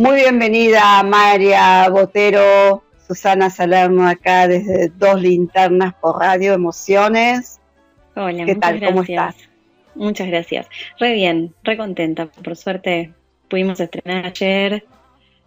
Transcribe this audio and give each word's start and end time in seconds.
Muy 0.00 0.16
bienvenida 0.16 1.02
María 1.02 1.86
Botero, 1.90 2.82
Susana 3.06 3.50
Salerno 3.50 4.08
acá 4.08 4.48
desde 4.48 4.88
Dos 4.88 5.20
Linternas 5.20 5.92
por 5.92 6.18
Radio 6.18 6.54
Emociones. 6.54 7.60
Hola, 8.16 8.46
¿qué 8.46 8.54
tal? 8.54 8.82
¿Cómo 8.82 9.02
estás? 9.02 9.36
Muchas 9.94 10.28
gracias. 10.28 10.68
Re 10.98 11.12
bien, 11.12 11.54
re 11.64 11.76
contenta. 11.76 12.24
Por 12.28 12.56
suerte 12.56 13.12
pudimos 13.48 13.78
estrenar 13.78 14.24
ayer 14.24 14.86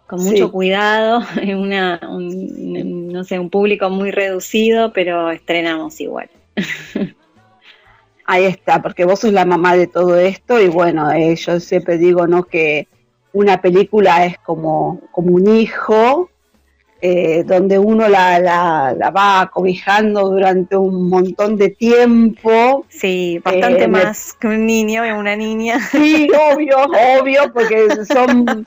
con 0.06 0.22
mucho 0.22 0.52
cuidado, 0.52 1.24
en 1.42 1.58
una, 1.58 1.98
un, 2.08 3.08
no 3.08 3.24
sé, 3.24 3.40
un 3.40 3.50
público 3.50 3.90
muy 3.90 4.12
reducido, 4.12 4.92
pero 4.92 5.32
estrenamos 5.32 6.00
igual. 6.00 6.30
Ahí 8.24 8.44
está, 8.44 8.80
porque 8.80 9.04
vos 9.04 9.18
sos 9.18 9.32
la 9.32 9.46
mamá 9.46 9.74
de 9.74 9.88
todo 9.88 10.16
esto 10.16 10.60
y 10.60 10.68
bueno, 10.68 11.10
eh, 11.10 11.34
yo 11.34 11.58
siempre 11.58 11.98
digo, 11.98 12.28
¿no? 12.28 12.44
Que 12.44 12.86
una 13.34 13.60
película 13.60 14.24
es 14.24 14.38
como, 14.38 15.00
como 15.10 15.34
un 15.34 15.56
hijo, 15.56 16.30
eh, 17.02 17.44
donde 17.44 17.78
uno 17.78 18.08
la, 18.08 18.38
la, 18.38 19.10
va 19.10 19.50
cobijando 19.52 20.30
durante 20.30 20.76
un 20.76 21.10
montón 21.10 21.56
de 21.58 21.68
tiempo. 21.68 22.86
Sí, 22.88 23.40
bastante 23.44 23.84
eh, 23.84 23.88
más 23.88 24.32
que 24.34 24.46
un 24.46 24.64
niño 24.64 25.04
y 25.04 25.10
una 25.10 25.36
niña. 25.36 25.80
Sí, 25.80 26.30
obvio, 26.50 26.78
obvio, 27.20 27.52
porque 27.52 27.88
son, 28.06 28.64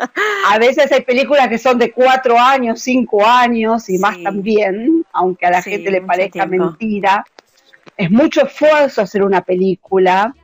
a 0.48 0.60
veces 0.60 0.92
hay 0.92 1.02
películas 1.02 1.48
que 1.48 1.58
son 1.58 1.80
de 1.80 1.92
cuatro 1.92 2.38
años, 2.38 2.82
cinco 2.82 3.26
años 3.26 3.90
y 3.90 3.98
más 3.98 4.22
también, 4.22 5.04
aunque 5.14 5.48
a 5.48 5.50
la 5.50 5.62
gente 5.64 5.90
le 5.90 6.02
parezca 6.02 6.46
mentira. 6.46 7.26
Es 7.96 8.12
mucho 8.12 8.46
esfuerzo 8.46 9.02
hacer 9.02 9.24
una 9.24 9.42
película. 9.42 10.36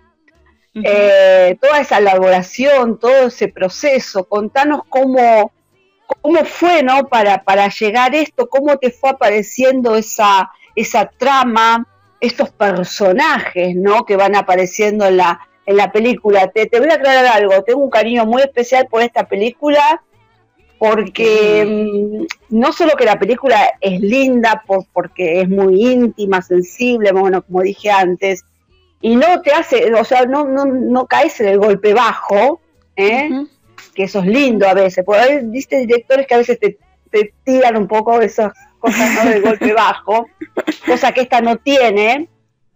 Eh, 0.76 1.55
toda 1.62 1.82
esa 1.82 2.00
elaboración, 2.00 2.98
todo 2.98 3.27
ese 3.27 3.48
proceso, 3.48 4.23
contanos 4.23 4.81
cómo, 4.90 5.52
cómo 6.22 6.44
fue, 6.45 6.81
¿no? 6.81 7.08
Para, 7.08 7.44
para 7.44 7.70
llegar 7.70 8.16
esto, 8.16 8.50
cómo 8.50 8.78
te 8.78 8.90
fue 8.90 9.12
apareciendo 9.12 9.95
esa, 9.95 10.50
esa 10.75 11.06
trama, 11.06 11.88
estos 12.20 12.50
personajes, 12.50 13.75
¿no? 13.75 14.03
Que 14.06 14.16
van 14.16 14.36
apareciendo 14.36 15.06
en 15.06 15.17
la, 15.17 15.47
en 15.66 15.78
la 15.78 15.92
película. 15.92 16.47
Te, 16.47 16.66
te 16.66 16.80
voy 16.80 16.90
a 16.90 16.95
aclarar 16.95 17.25
algo, 17.28 17.64
tengo 17.64 17.84
un 17.84 17.92
cariño 17.92 18.25
muy 18.25 18.42
especial 18.42 18.88
por 18.90 19.03
esta 19.03 19.28
película 19.28 20.02
porque 20.80 21.64
mm, 21.66 22.58
no 22.58 22.73
solo 22.73 22.95
que 22.97 23.06
la 23.06 23.17
película 23.17 23.72
es 23.80 24.02
linda 24.02 24.64
por, 24.67 24.86
porque 24.92 25.40
es 25.40 25.47
muy 25.47 25.81
íntima, 25.81 26.42
sensible, 26.42 27.14
bueno, 27.14 27.42
como 27.42 27.62
dije 27.62 27.90
antes, 27.90 28.44
y 29.04 29.16
no 29.16 29.42
te 29.42 29.52
hace, 29.52 29.94
o 29.94 30.04
sea, 30.04 30.26
no, 30.26 30.46
no, 30.46 30.66
no 30.66 31.06
caes 31.06 31.40
en 31.42 31.50
el 31.50 31.59
golpe 31.59 31.94
bajo, 31.94 32.59
¿eh? 32.96 33.30
que 33.94 34.04
eso 34.06 34.20
es 34.22 34.26
lindo 34.26 34.68
a 34.68 34.73
veces, 34.73 35.04
porque 35.06 35.22
hay 35.22 35.40
¿viste? 35.44 35.78
directores 35.78 36.26
que 36.26 36.34
a 36.34 36.40
veces 36.40 36.58
te, 36.59 36.80
tiran 37.44 37.78
un 37.78 37.88
poco 37.88 38.20
esas 38.20 38.52
cosas 38.80 39.14
¿no? 39.14 39.30
del 39.30 39.44
golpe 39.44 39.72
bajo, 39.76 40.26
cosa 40.88 41.12
que 41.12 41.22
esta 41.22 41.42
no 41.42 41.58
tiene, 41.58 42.28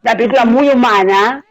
la 0.03 0.15
película 0.15 0.45
muy 0.45 0.69
humana, 0.69 1.43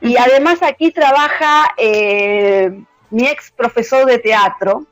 y 0.00 0.16
además 0.16 0.62
aquí 0.62 0.92
trabaja 0.92 1.74
eh, 1.76 2.70
mi 3.10 3.26
ex 3.26 3.50
profesor 3.50 4.06
de 4.06 4.18
teatro, 4.18 4.86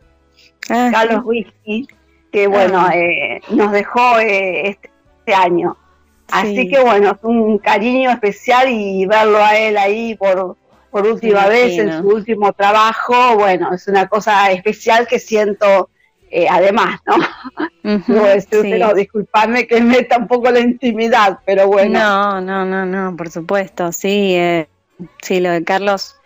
Ah, 0.68 0.90
Carlos 0.92 1.22
Whisky, 1.24 1.88
que 2.30 2.46
bueno, 2.46 2.84
ah. 2.86 2.94
eh, 2.94 3.40
nos 3.50 3.72
dejó 3.72 4.18
eh, 4.18 4.68
este, 4.68 4.90
este, 5.18 5.34
año. 5.34 5.76
Así 6.30 6.68
que 6.68 6.80
bueno, 6.80 7.10
es 7.12 7.18
un 7.22 7.58
cariño 7.58 8.10
especial 8.10 8.68
y 8.70 9.06
verlo 9.06 9.42
a 9.42 9.56
él 9.56 9.76
ahí 9.76 10.14
por, 10.14 10.56
por 10.90 11.06
última 11.06 11.46
vez 11.46 11.78
en 11.78 12.00
su 12.00 12.08
último 12.08 12.52
trabajo, 12.52 13.36
bueno, 13.36 13.72
es 13.72 13.88
una 13.88 14.08
cosa 14.08 14.50
especial 14.50 15.06
que 15.06 15.18
siento 15.18 15.88
eh, 16.30 16.46
además, 16.50 17.00
¿no? 17.06 17.16
Uh 17.84 18.94
disculpadme 18.94 19.66
que 19.66 19.80
meta 19.80 20.18
un 20.18 20.26
poco 20.26 20.50
la 20.50 20.60
intimidad, 20.60 21.38
pero 21.46 21.68
bueno. 21.68 21.98
No, 21.98 22.40
no, 22.40 22.66
no, 22.66 22.84
no, 22.84 23.16
por 23.16 23.30
supuesto, 23.30 23.92
sí, 23.92 24.36
sí, 25.22 25.40
lo 25.40 25.50
de 25.50 25.64
Carlos 25.64 26.16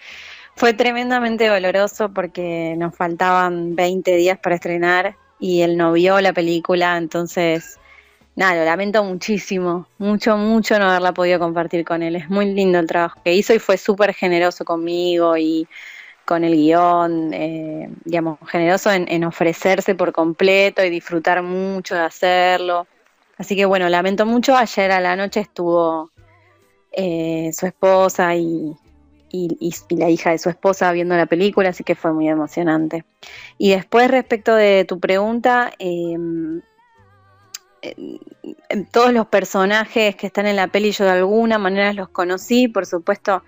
fue 0.56 0.74
tremendamente 0.74 1.46
doloroso 1.46 2.12
porque 2.12 2.74
nos 2.76 2.94
faltaban 2.96 3.76
20 3.76 4.16
días 4.16 4.38
para 4.38 4.56
estrenar 4.56 5.16
y 5.38 5.62
él 5.62 5.76
no 5.76 5.92
vio 5.92 6.20
la 6.20 6.32
película, 6.32 6.96
entonces, 6.96 7.78
nada, 8.36 8.54
lo 8.54 8.64
lamento 8.64 9.04
muchísimo, 9.04 9.86
mucho, 9.98 10.36
mucho 10.36 10.78
no 10.78 10.86
haberla 10.88 11.12
podido 11.12 11.38
compartir 11.38 11.84
con 11.84 12.02
él. 12.02 12.16
Es 12.16 12.28
muy 12.30 12.52
lindo 12.52 12.78
el 12.78 12.86
trabajo 12.86 13.20
que 13.24 13.34
hizo 13.34 13.54
y 13.54 13.58
fue 13.58 13.76
súper 13.76 14.14
generoso 14.14 14.64
conmigo 14.64 15.36
y 15.36 15.66
con 16.24 16.44
el 16.44 16.54
guion, 16.54 17.34
eh, 17.34 17.90
digamos, 18.04 18.38
generoso 18.48 18.90
en, 18.92 19.24
ofrecerse 19.24 19.94
por 19.94 20.12
completo 20.12 20.84
y 20.84 20.90
disfrutar 20.90 21.42
mucho 21.42 21.94
de 21.94 22.02
hacerlo. 22.02 22.86
Así 23.38 23.56
que 23.56 23.64
bueno, 23.64 23.88
lamento 23.88 24.24
mucho. 24.24 24.56
Ayer 24.56 24.92
a 24.92 25.00
la 25.00 25.16
noche 25.16 25.40
estuvo 25.40 26.10
eh, 26.92 27.50
su 27.52 27.66
esposa 27.66 28.34
y, 28.36 28.76
y, 29.32 29.74
la 29.90 30.10
hija 30.10 30.30
de 30.30 30.38
su 30.38 30.48
esposa 30.48 30.92
viendo 30.92 31.16
la 31.16 31.26
película, 31.26 31.70
así 31.70 31.84
que 31.84 31.94
fue 31.94 32.12
muy 32.12 32.28
emocionante. 32.28 33.04
Y 33.58 33.70
después 33.70 34.10
respecto 34.10 34.54
de 34.54 34.84
tu 34.84 35.00
pregunta, 35.00 35.72
em, 35.78 36.60
todos 38.90 39.12
los 39.12 39.26
personajes 39.26 40.16
que 40.16 40.26
están 40.26 40.46
en 40.46 40.56
la 40.56 40.68
peli 40.68 40.92
yo 40.92 41.04
de 41.04 41.10
alguna 41.10 41.58
manera 41.58 41.92
los 41.92 42.08
conocí, 42.08 42.68
por 42.68 42.86
supuesto 42.86 43.42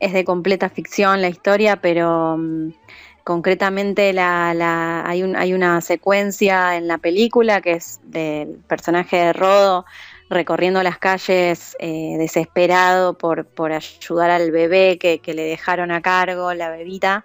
es 0.00 0.12
de 0.12 0.24
completa 0.24 0.68
ficción 0.68 1.20
la 1.22 1.28
historia, 1.28 1.76
pero 1.76 2.34
em, 2.34 2.72
concretamente 3.24 4.12
la, 4.12 5.04
hay, 5.06 5.22
hay 5.22 5.52
una 5.52 5.80
secuencia 5.80 6.76
en 6.76 6.86
la 6.86 6.98
película 6.98 7.60
que 7.60 7.72
es 7.72 8.00
del 8.04 8.58
personaje 8.68 9.16
de 9.16 9.32
Rodo 9.32 9.84
recorriendo 10.30 10.82
las 10.82 10.98
calles 10.98 11.76
eh, 11.78 12.16
desesperado 12.18 13.16
por, 13.16 13.46
por, 13.46 13.72
ayudar 13.72 14.30
al 14.30 14.50
bebé 14.50 14.98
que, 14.98 15.20
le 15.34 15.42
dejaron 15.42 15.90
a 15.90 16.02
cargo, 16.02 16.52
la 16.54 16.70
bebita. 16.70 17.24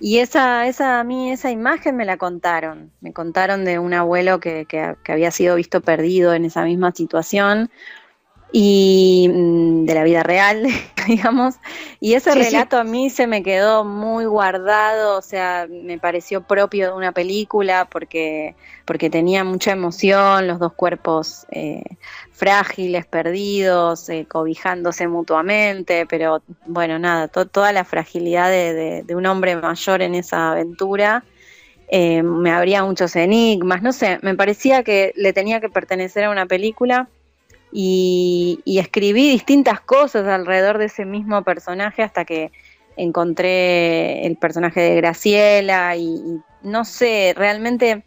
Y 0.00 0.18
esa, 0.18 0.66
esa, 0.68 1.00
a 1.00 1.04
mí 1.04 1.32
esa 1.32 1.50
imagen 1.50 1.96
me 1.96 2.04
la 2.04 2.16
contaron. 2.16 2.92
Me 3.00 3.12
contaron 3.12 3.64
de 3.64 3.78
un 3.78 3.94
abuelo 3.94 4.38
que, 4.40 4.64
que, 4.66 4.94
que 5.02 5.12
había 5.12 5.30
sido 5.30 5.56
visto 5.56 5.80
perdido 5.80 6.34
en 6.34 6.44
esa 6.44 6.64
misma 6.64 6.92
situación 6.92 7.70
y 8.52 9.28
mm, 9.32 9.84
de 9.84 9.94
la 9.94 10.04
vida 10.04 10.22
real, 10.22 10.66
digamos. 11.06 11.56
Y 12.00 12.14
ese 12.14 12.34
relato 12.34 12.78
a 12.78 12.84
mí 12.84 13.10
se 13.10 13.26
me 13.26 13.42
quedó 13.42 13.84
muy 13.84 14.24
guardado, 14.24 15.18
o 15.18 15.22
sea, 15.22 15.66
me 15.68 15.98
pareció 15.98 16.42
propio 16.42 16.90
de 16.90 16.96
una 16.96 17.12
película 17.12 17.86
porque, 17.90 18.54
porque 18.84 19.10
tenía 19.10 19.44
mucha 19.44 19.72
emoción, 19.72 20.46
los 20.46 20.58
dos 20.58 20.72
cuerpos 20.72 21.46
eh, 21.50 21.82
frágiles, 22.32 23.06
perdidos, 23.06 24.08
eh, 24.08 24.26
cobijándose 24.28 25.08
mutuamente, 25.08 26.06
pero 26.06 26.42
bueno, 26.66 26.98
nada, 26.98 27.28
toda 27.28 27.72
la 27.72 27.84
fragilidad 27.84 28.50
de, 28.50 29.04
un 29.14 29.26
hombre 29.26 29.56
mayor 29.56 30.02
en 30.02 30.14
esa 30.14 30.52
aventura. 30.52 31.24
Eh, 31.90 32.22
me 32.22 32.50
abría 32.50 32.84
muchos 32.84 33.16
enigmas, 33.16 33.80
no 33.80 33.94
sé, 33.94 34.18
me 34.20 34.34
parecía 34.34 34.82
que 34.82 35.14
le 35.16 35.32
tenía 35.32 35.58
que 35.58 35.70
pertenecer 35.70 36.24
a 36.24 36.30
una 36.30 36.44
película 36.44 37.08
y, 37.72 38.78
escribí 38.78 39.30
distintas 39.30 39.80
cosas 39.80 40.26
alrededor 40.26 40.78
de 40.78 40.86
ese 40.86 41.04
mismo 41.04 41.42
personaje 41.42 42.02
hasta 42.02 42.24
que 42.24 42.52
encontré 42.96 44.26
el 44.26 44.36
personaje 44.36 44.80
de 44.80 44.96
Graciela 44.96 45.96
y, 45.96 46.40
no 46.62 46.84
sé, 46.84 47.34
realmente 47.36 48.04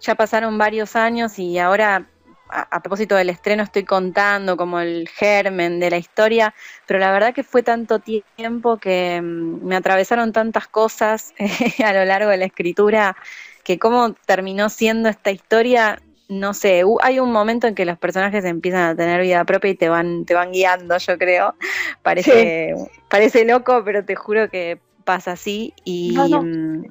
ya 0.00 0.14
pasaron 0.14 0.58
varios 0.58 0.96
años 0.96 1.38
y 1.38 1.58
ahora 1.58 2.08
a, 2.50 2.80
propósito 2.80 3.16
del 3.16 3.30
estreno 3.30 3.62
estoy 3.62 3.84
contando 3.84 4.56
como 4.56 4.78
el 4.80 5.08
germen 5.08 5.80
de 5.80 5.90
la 5.90 5.96
historia, 5.96 6.54
pero 6.86 6.98
la 6.98 7.10
verdad 7.10 7.34
que 7.34 7.42
fue 7.42 7.62
tanto 7.62 8.00
tiempo 8.00 8.76
que 8.76 9.20
mm, 9.20 9.64
me 9.66 9.76
atravesaron 9.76 10.32
tantas 10.32 10.68
cosas 10.68 11.32
a 11.84 11.92
lo 11.92 12.04
largo 12.04 12.30
de 12.30 12.36
la 12.36 12.44
escritura 12.44 13.16
que 13.64 13.78
cómo 13.78 14.12
terminó 14.26 14.68
siendo 14.68 15.08
esta 15.08 15.30
historia 15.30 16.00
no 16.28 16.54
sé, 16.54 16.82
hay 17.02 17.20
un 17.20 17.32
momento 17.32 17.66
en 17.66 17.74
que 17.74 17.84
los 17.84 17.98
personajes 17.98 18.44
empiezan 18.44 18.90
a 18.90 18.96
tener 18.96 19.20
vida 19.20 19.44
propia 19.44 19.70
y 19.70 19.74
te 19.74 19.88
van, 19.88 20.24
te 20.24 20.34
van 20.34 20.52
guiando, 20.52 20.96
yo 20.96 21.18
creo. 21.18 21.54
Parece, 22.02 22.74
parece 23.08 23.44
loco, 23.44 23.82
pero 23.84 24.04
te 24.04 24.14
juro 24.14 24.48
que 24.48 24.78
pasa 25.04 25.32
así 25.32 25.74
y, 25.84 26.16
mm, 26.16 26.84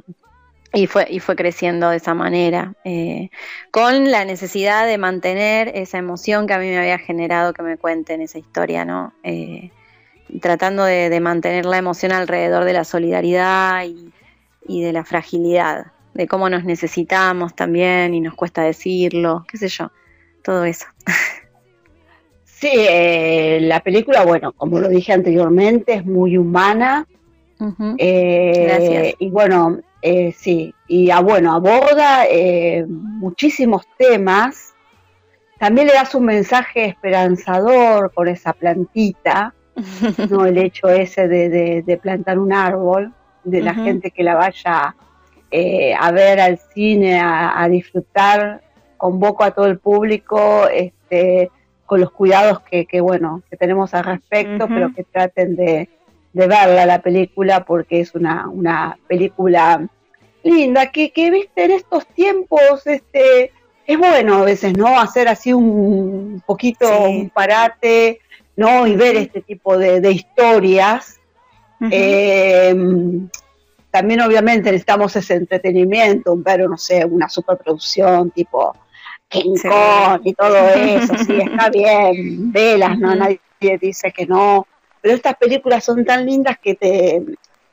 y, 0.73 0.87
fue, 0.87 1.07
y 1.09 1.19
fue 1.19 1.35
creciendo 1.35 1.89
de 1.89 1.97
esa 1.97 2.13
manera, 2.13 2.75
eh, 2.83 3.29
con 3.71 4.11
la 4.11 4.23
necesidad 4.23 4.85
de 4.85 4.99
mantener 4.99 5.71
esa 5.75 5.97
emoción 5.97 6.45
que 6.45 6.53
a 6.53 6.59
mí 6.59 6.67
me 6.67 6.77
había 6.77 6.99
generado 6.99 7.53
que 7.53 7.63
me 7.63 7.77
cuenten 7.77 8.21
esa 8.21 8.37
historia, 8.37 8.85
¿no? 8.85 9.13
Eh, 9.23 9.71
tratando 10.41 10.83
de, 10.83 11.19
mantener 11.19 11.65
la 11.65 11.77
emoción 11.77 12.11
alrededor 12.11 12.65
de 12.65 12.73
la 12.73 12.83
solidaridad 12.83 13.83
y 14.65 14.81
de 14.81 14.93
la 14.93 15.03
fragilidad 15.03 15.87
de 16.13 16.27
cómo 16.27 16.49
nos 16.49 16.63
necesitamos 16.63 17.55
también 17.55 18.13
y 18.13 18.21
nos 18.21 18.35
cuesta 18.35 18.61
decirlo, 18.63 19.45
qué 19.47 19.57
sé 19.57 19.67
yo, 19.67 19.91
todo 20.43 20.65
eso. 20.65 20.85
Sí, 22.43 22.71
eh, 22.71 23.59
la 23.61 23.81
película, 23.81 24.23
bueno, 24.23 24.53
como 24.53 24.79
lo 24.79 24.87
dije 24.87 25.11
anteriormente, 25.11 25.93
es 25.95 26.05
muy 26.05 26.37
humana. 26.37 27.05
Eh, 27.97 28.65
Gracias. 28.67 29.15
Y 29.19 29.29
bueno, 29.29 29.79
Eh, 30.05 30.33
sí, 30.37 30.75
y 30.85 31.11
ah, 31.11 31.21
bueno, 31.21 31.53
aborda 31.53 32.25
eh, 32.29 32.85
muchísimos 32.87 33.87
temas. 33.97 34.73
También 35.57 35.87
le 35.87 35.93
das 35.93 36.13
un 36.13 36.25
mensaje 36.25 36.83
esperanzador 36.83 38.11
con 38.13 38.27
esa 38.27 38.51
plantita, 38.51 39.53
no 40.29 40.45
el 40.45 40.57
hecho 40.57 40.89
ese 40.89 41.29
de, 41.29 41.99
plantar 42.01 42.37
un 42.37 42.51
árbol, 42.51 43.13
de 43.45 43.61
la 43.61 43.73
gente 43.73 44.11
que 44.11 44.23
la 44.23 44.35
vaya 44.35 44.93
eh, 45.55 45.93
a 45.93 46.11
ver 46.11 46.39
al 46.39 46.57
cine, 46.73 47.19
a, 47.19 47.67
disfrutar. 47.69 48.63
Convoco 48.97 49.43
a 49.43 49.51
todo 49.51 49.67
el 49.67 49.77
público 49.77 50.67
este, 50.67 51.51
con 51.85 52.01
los 52.01 52.09
cuidados 52.09 52.61
que, 52.61 53.01
bueno 53.01 53.43
que 53.51 53.55
tenemos 53.55 53.93
al 53.93 54.03
respecto, 54.03 54.67
pero 54.67 54.91
que 54.95 55.03
traten 55.03 55.55
de, 55.55 55.89
de 56.33 56.47
verla 56.47 56.87
la 56.87 57.03
película 57.03 57.65
porque 57.65 57.99
es 57.99 58.15
una, 58.15 58.49
una 58.49 58.97
película 59.07 59.87
linda, 60.41 60.91
que, 60.91 61.11
que 61.11 61.29
viste 61.29 61.65
en 61.65 61.71
estos 61.71 62.07
tiempos, 62.07 62.87
este, 62.87 63.51
es 63.85 63.97
bueno 63.97 64.37
a 64.37 64.45
veces, 64.45 64.75
¿no? 64.75 64.99
Hacer 64.99 65.27
así 65.27 65.53
un 65.53 66.41
poquito 66.47 67.09
un 67.09 67.29
parate, 67.29 68.21
¿no? 68.55 68.87
Y 68.87 68.95
ver 68.95 69.17
este 69.17 69.41
tipo 69.41 69.77
de, 69.77 70.11
historias. 70.11 71.19
Em, 71.91 73.29
también 73.93 74.21
obviamente 74.21 74.71
necesitamos 74.71 75.15
ese 75.15 75.35
entretenimiento, 75.35 76.35
ver, 76.35 76.67
no 76.67 76.79
sé, 76.79 77.05
una 77.05 77.29
superproducción 77.29 78.31
tipo 78.31 78.75
King 79.27 79.53
Kong 79.61 80.21
y 80.23 80.33
todo 80.33 80.57
eso, 80.69 81.13
sí, 81.19 81.37
está 81.45 81.69
bien, 81.69 82.51
velas, 82.51 82.97
¿no? 82.97 83.13
Nadie 83.13 83.39
dice 83.79 84.11
que 84.11 84.25
no, 84.25 84.65
pero 84.99 85.13
estas 85.13 85.35
películas 85.35 85.83
son 85.83 86.03
tan 86.05 86.25
lindas 86.25 86.57
que 86.57 86.73
te, 86.73 87.23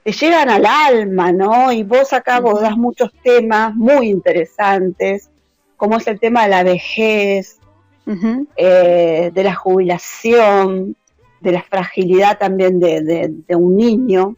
llegan 0.05 0.50
al 0.50 0.67
alma, 0.67 1.32
¿no? 1.32 1.72
Y 1.72 1.84
vos 1.84 2.12
acá 2.12 2.38
vos 2.38 2.61
das 2.61 2.76
muchos 2.76 3.11
temas 3.25 3.75
muy 3.75 4.11
interesantes, 4.11 5.31
como 5.78 5.96
es 5.96 6.06
el 6.06 6.20
tema 6.20 6.43
de 6.43 6.49
la 6.50 6.62
vejez, 6.64 7.61
eh, 8.56 9.31
de 9.32 9.43
la 9.43 9.55
jubilación, 9.55 10.96
de 11.40 11.52
la 11.52 11.62
fragilidad 11.62 12.37
también 12.37 12.78
de, 12.78 13.56
un 13.56 13.75
niño, 13.78 14.37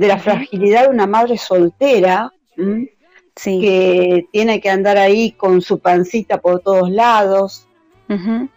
de 0.00 0.08
la 0.08 0.16
fragilidad 0.16 0.84
de 0.84 0.94
una 0.94 1.06
madre 1.06 1.36
soltera, 1.36 2.32
que 3.34 4.26
tiene 4.32 4.58
que 4.58 4.70
andar 4.70 4.96
ahí 4.96 5.32
con 5.32 5.60
su 5.60 5.78
pancita 5.78 6.40
por 6.40 6.60
todos 6.60 6.90
lados, 6.90 7.68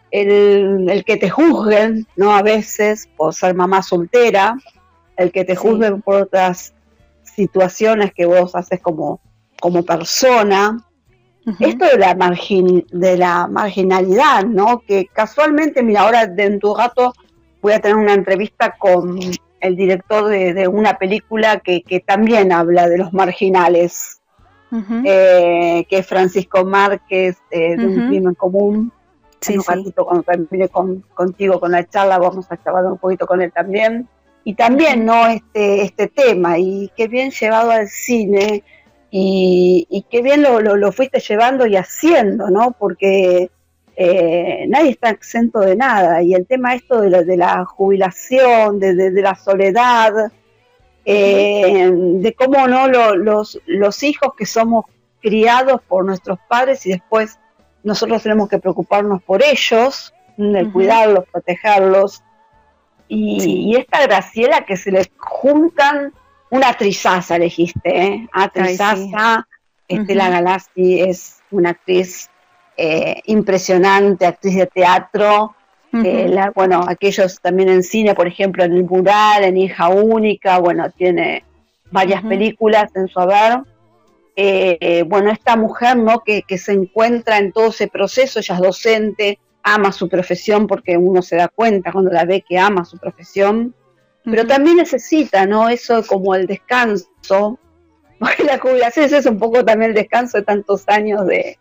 el, 0.10 1.04
que 1.06 1.18
te 1.18 1.30
juzguen, 1.30 2.08
¿no? 2.16 2.34
A 2.34 2.44
veces 2.44 3.10
por 3.18 3.34
ser 3.34 3.56
mamá 3.56 3.84
soltera, 3.84 4.56
el 5.18 5.34
que 5.34 5.44
te 5.44 5.58
juzguen 5.58 6.02
por 6.02 6.22
otras 6.22 6.74
situaciones 7.24 8.14
que 8.14 8.26
vos 8.26 8.56
haces 8.56 8.80
como, 8.80 9.20
como 9.60 9.84
persona. 9.84 10.78
Esto 11.60 11.88
de 11.88 11.98
la, 11.98 12.16
margin, 12.16 12.88
de 12.90 13.18
la 13.18 13.48
marginalidad, 13.48 14.46
¿no? 14.46 14.80
Que 14.88 15.08
casualmente, 15.08 15.84
mira, 15.84 16.04
ahora 16.04 16.26
dentro 16.26 16.70
de 16.70 16.74
un 16.76 16.80
rato 16.80 17.14
voy 17.62 17.74
a 17.74 17.82
tener 17.82 17.98
una 17.98 18.14
entrevista 18.14 18.78
con 18.78 19.20
el 19.64 19.76
director 19.76 20.28
de, 20.28 20.68
una 20.68 20.98
película 20.98 21.60
que, 21.60 22.04
también 22.06 22.52
habla 22.52 22.88
de 22.88 22.98
los 22.98 23.14
marginales, 23.14 24.22
eh, 25.06 25.86
que 25.90 25.98
es 25.98 26.08
Francisco 26.08 26.66
Márquez, 26.66 27.38
eh, 27.52 27.76
de 27.78 27.86
un 27.86 28.08
crimen 28.08 28.34
común 28.34 28.92
Sí, 29.44 29.58
un 29.58 29.64
ratito 29.66 30.06
cuando 30.06 30.24
termine 30.24 30.70
contigo 30.70 31.60
con 31.60 31.72
la 31.72 31.84
charla 31.84 32.18
vamos 32.18 32.50
a 32.50 32.64
charlar 32.64 32.86
un 32.86 32.98
poquito 32.98 33.28
con 33.28 33.42
él 33.42 33.52
también. 33.52 34.08
Y 34.46 34.56
también, 34.56 35.06
¿no? 35.06 35.28
Este, 35.28 35.84
este 35.84 36.08
tema, 36.08 36.58
y 36.58 36.92
qué 36.96 37.08
bien 37.08 37.32
llevado 37.32 37.72
al 37.72 37.88
cine, 37.88 38.64
y, 39.12 40.06
qué 40.10 40.22
bien 40.22 40.42
lo, 40.42 40.60
lo, 40.60 40.92
fuiste 40.92 41.20
llevando 41.20 41.68
y 41.68 41.76
haciendo, 41.76 42.50
¿no? 42.50 42.72
Porque 42.72 43.52
eh, 43.96 44.66
nadie 44.68 44.92
está 44.92 45.10
exento 45.10 45.60
de 45.60 45.76
nada, 45.76 46.22
y 46.24 46.34
el 46.34 46.46
tema 46.48 46.74
esto 46.74 47.02
de 47.02 47.10
la, 47.10 47.24
de 47.24 47.38
la 47.38 47.66
jubilación, 47.66 48.80
de, 48.80 48.96
de, 48.96 49.22
la 49.22 49.36
soledad, 49.36 50.32
eh, 51.06 51.92
de 51.94 52.34
cómo 52.34 52.68
no 52.68 52.88
los, 52.88 53.60
los 53.66 54.04
hijos 54.04 54.34
que 54.38 54.46
somos 54.46 54.86
criados 55.22 55.82
por 55.88 56.06
nuestros 56.06 56.40
padres 56.48 56.86
y 56.86 56.92
después 56.92 57.38
nosotros 57.84 58.24
tenemos 58.24 58.50
que 58.50 58.60
preocuparnos 58.60 59.22
por 59.22 59.44
ellos, 59.44 60.14
de 60.38 60.72
cuidarlos, 60.72 61.26
protegerlos. 61.32 62.24
Y, 63.08 63.76
esta 63.78 64.02
Graciela 64.02 64.66
que 64.66 64.78
se 64.78 64.92
le 64.92 65.12
juntan 65.18 66.14
una 66.50 66.70
actrizaza, 66.70 67.38
dijiste, 67.38 68.06
¿eh? 68.06 68.28
Actrizaza, 68.32 69.48
Estela 69.88 70.30
Galassi 70.30 71.02
es 71.02 71.42
una 71.52 71.72
actriz 71.72 72.30
eh, 72.76 73.22
impresionante, 73.26 74.26
actriz 74.26 74.56
de 74.56 74.68
teatro. 74.68 75.56
Eh, 75.94 76.36
bueno, 76.56 76.84
aquellos 76.88 77.40
también 77.40 77.70
en 77.70 77.84
cine, 77.84 78.16
por 78.16 78.26
ejemplo, 78.26 78.64
en 78.64 78.74
El 78.74 78.84
Mural, 78.84 79.44
en 79.44 79.58
Hija 79.58 79.90
Única, 79.90 80.58
bueno, 80.58 80.90
tiene 80.90 81.44
varias 81.92 82.24
películas 82.24 82.90
en 82.96 83.08
su 83.08 83.20
haber. 83.20 83.60
Eh, 84.36 85.04
bueno, 85.08 85.30
esta 85.30 85.56
mujer, 85.56 85.98
¿no? 85.98 86.22
Que, 86.22 86.44
se 86.58 86.72
encuentra 86.72 87.38
en 87.38 87.52
todo 87.52 87.68
ese 87.68 87.88
proceso, 87.88 88.40
ella 88.40 88.56
es 88.56 88.62
docente, 88.62 89.40
ama 89.62 89.92
su 89.92 90.10
profesión 90.10 90.66
porque 90.66 90.98
uno 90.98 91.22
se 91.22 91.36
da 91.36 91.48
cuenta 91.48 91.92
cuando 91.92 92.10
la 92.10 92.26
ve 92.26 92.42
que 92.42 92.58
ama 92.58 92.86
su 92.86 92.98
profesión, 92.98 93.76
pero 94.26 94.48
también 94.48 94.78
necesita, 94.78 95.46
¿no? 95.46 95.70
Eso 95.70 96.04
como 96.08 96.34
el 96.34 96.48
descanso, 96.48 97.60
porque 98.20 98.44
la 98.46 98.58
jubilación 98.58 99.14
es 99.14 99.26
un 99.28 99.38
poco 99.38 99.64
también 99.64 99.92
el 99.92 99.96
descanso 99.96 100.40
de 100.40 100.44
tantos 100.44 100.86
años 100.88 101.28
de, 101.28 101.60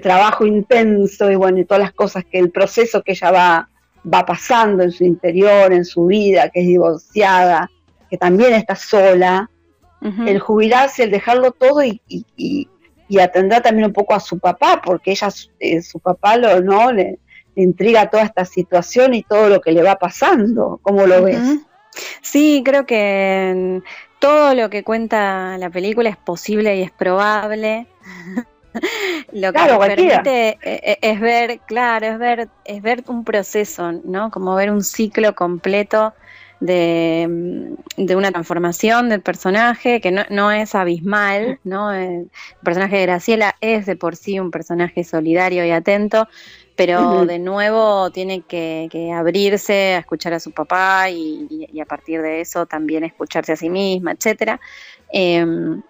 trabajo 0.00 0.46
intenso 0.46 1.30
y 1.30 1.36
bueno, 1.36 1.58
y 1.58 1.64
todas 1.64 1.82
las 1.82 1.92
cosas 1.92 2.24
que 2.24 2.38
el 2.38 2.50
proceso 2.50 3.02
que 3.02 3.12
ella 3.12 3.30
va, 3.30 3.68
va 4.12 4.24
pasando 4.24 4.82
en 4.82 4.90
su 4.90 5.04
interior, 5.04 5.72
en 5.72 5.84
su 5.84 6.06
vida, 6.06 6.48
que 6.50 6.60
es 6.60 6.66
divorciada, 6.66 7.70
que 8.10 8.16
también 8.16 8.54
está 8.54 8.76
sola, 8.76 9.50
el 10.26 10.38
jubilarse, 10.38 11.04
el 11.04 11.10
dejarlo 11.10 11.52
todo 11.52 11.82
y, 11.82 12.00
y, 12.06 12.68
atender 13.18 13.62
también 13.62 13.86
un 13.86 13.92
poco 13.92 14.12
a 14.12 14.20
su 14.20 14.38
papá, 14.38 14.82
porque 14.84 15.12
ella, 15.12 15.28
eh, 15.60 15.80
su 15.80 16.00
papá 16.00 16.36
lo, 16.36 16.60
¿no? 16.60 16.92
Le, 16.92 17.18
intriga 17.56 18.10
toda 18.10 18.24
esta 18.24 18.44
situación 18.44 19.14
y 19.14 19.22
todo 19.22 19.48
lo 19.48 19.60
que 19.60 19.72
le 19.72 19.82
va 19.82 19.94
pasando. 19.94 20.80
¿Cómo 20.82 21.06
lo 21.06 21.22
ves? 21.22 21.40
Sí, 22.20 22.62
creo 22.64 22.84
que 22.86 23.80
todo 24.18 24.54
lo 24.54 24.68
que 24.68 24.82
cuenta 24.82 25.56
la 25.58 25.70
película 25.70 26.10
es 26.10 26.16
posible 26.16 26.76
y 26.76 26.82
es 26.82 26.90
probable. 26.90 27.86
lo 29.32 29.52
que 29.52 29.60
permite 29.78 30.48
eh, 30.48 30.58
eh, 30.62 30.98
es 31.00 31.20
ver, 31.20 31.60
claro, 31.66 32.06
es 32.06 32.18
ver, 32.18 32.48
es 32.64 32.82
ver 32.82 33.04
un 33.06 33.24
proceso, 33.24 33.92
¿no? 34.04 34.30
Como 34.30 34.54
ver 34.54 34.70
un 34.70 34.82
ciclo 34.82 35.34
completo 35.34 36.14
de, 36.60 37.76
una 38.16 38.30
transformación 38.30 39.08
del 39.08 39.20
personaje 39.20 40.00
que 40.00 40.10
no, 40.12 40.50
es 40.50 40.74
abismal, 40.74 41.60
¿no? 41.64 41.92
El 41.92 42.30
personaje 42.62 42.96
de 42.96 43.02
Graciela 43.02 43.54
es 43.60 43.86
de 43.86 43.96
por 43.96 44.16
sí 44.16 44.40
un 44.40 44.50
personaje 44.50 45.04
solidario 45.04 45.64
y 45.64 45.70
atento, 45.70 46.26
pero 46.76 47.26
de 47.26 47.38
nuevo 47.38 48.10
tiene 48.10 48.42
que, 48.42 48.88
abrirse 49.14 49.94
a 49.94 49.98
escuchar 49.98 50.32
a 50.32 50.40
su 50.40 50.52
papá 50.52 51.10
y, 51.10 51.68
a 51.80 51.84
partir 51.84 52.22
de 52.22 52.40
eso 52.40 52.66
también 52.66 53.04
escucharse 53.04 53.52
a 53.52 53.56
sí 53.56 53.68
misma, 53.68 54.12
etcétera. 54.12 54.60
Em, 55.12 55.82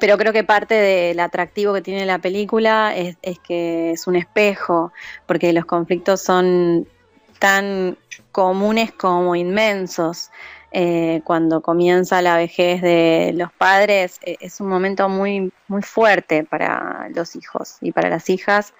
pero 0.00 0.18
creo 0.18 0.32
que 0.32 0.44
parte 0.44 0.74
del 0.74 1.20
atractivo 1.20 1.72
que 1.74 1.82
tiene 1.82 2.06
la 2.06 2.18
película 2.18 2.94
es, 2.96 3.16
que 3.40 3.92
es 3.92 4.06
un 4.06 4.16
espejo, 4.16 4.92
porque 5.26 5.52
los 5.52 5.64
conflictos 5.64 6.20
son 6.20 6.88
tan 7.38 7.96
comunes 8.32 8.92
como 8.92 9.36
inmensos. 9.36 10.30
Eh, 10.76 11.20
cuando 11.24 11.60
comienza 11.60 12.20
la 12.20 12.36
vejez 12.36 12.82
de 12.82 13.32
los 13.36 13.52
padres, 13.52 14.18
eh, 14.22 14.36
es 14.40 14.60
un 14.60 14.66
momento 14.66 15.08
muy, 15.08 15.52
muy 15.68 15.82
fuerte 15.82 16.42
para 16.42 17.08
los 17.14 17.36
hijos 17.36 17.76
y 17.80 17.92
para 17.92 18.10
las 18.10 18.28
hijas. 18.28 18.74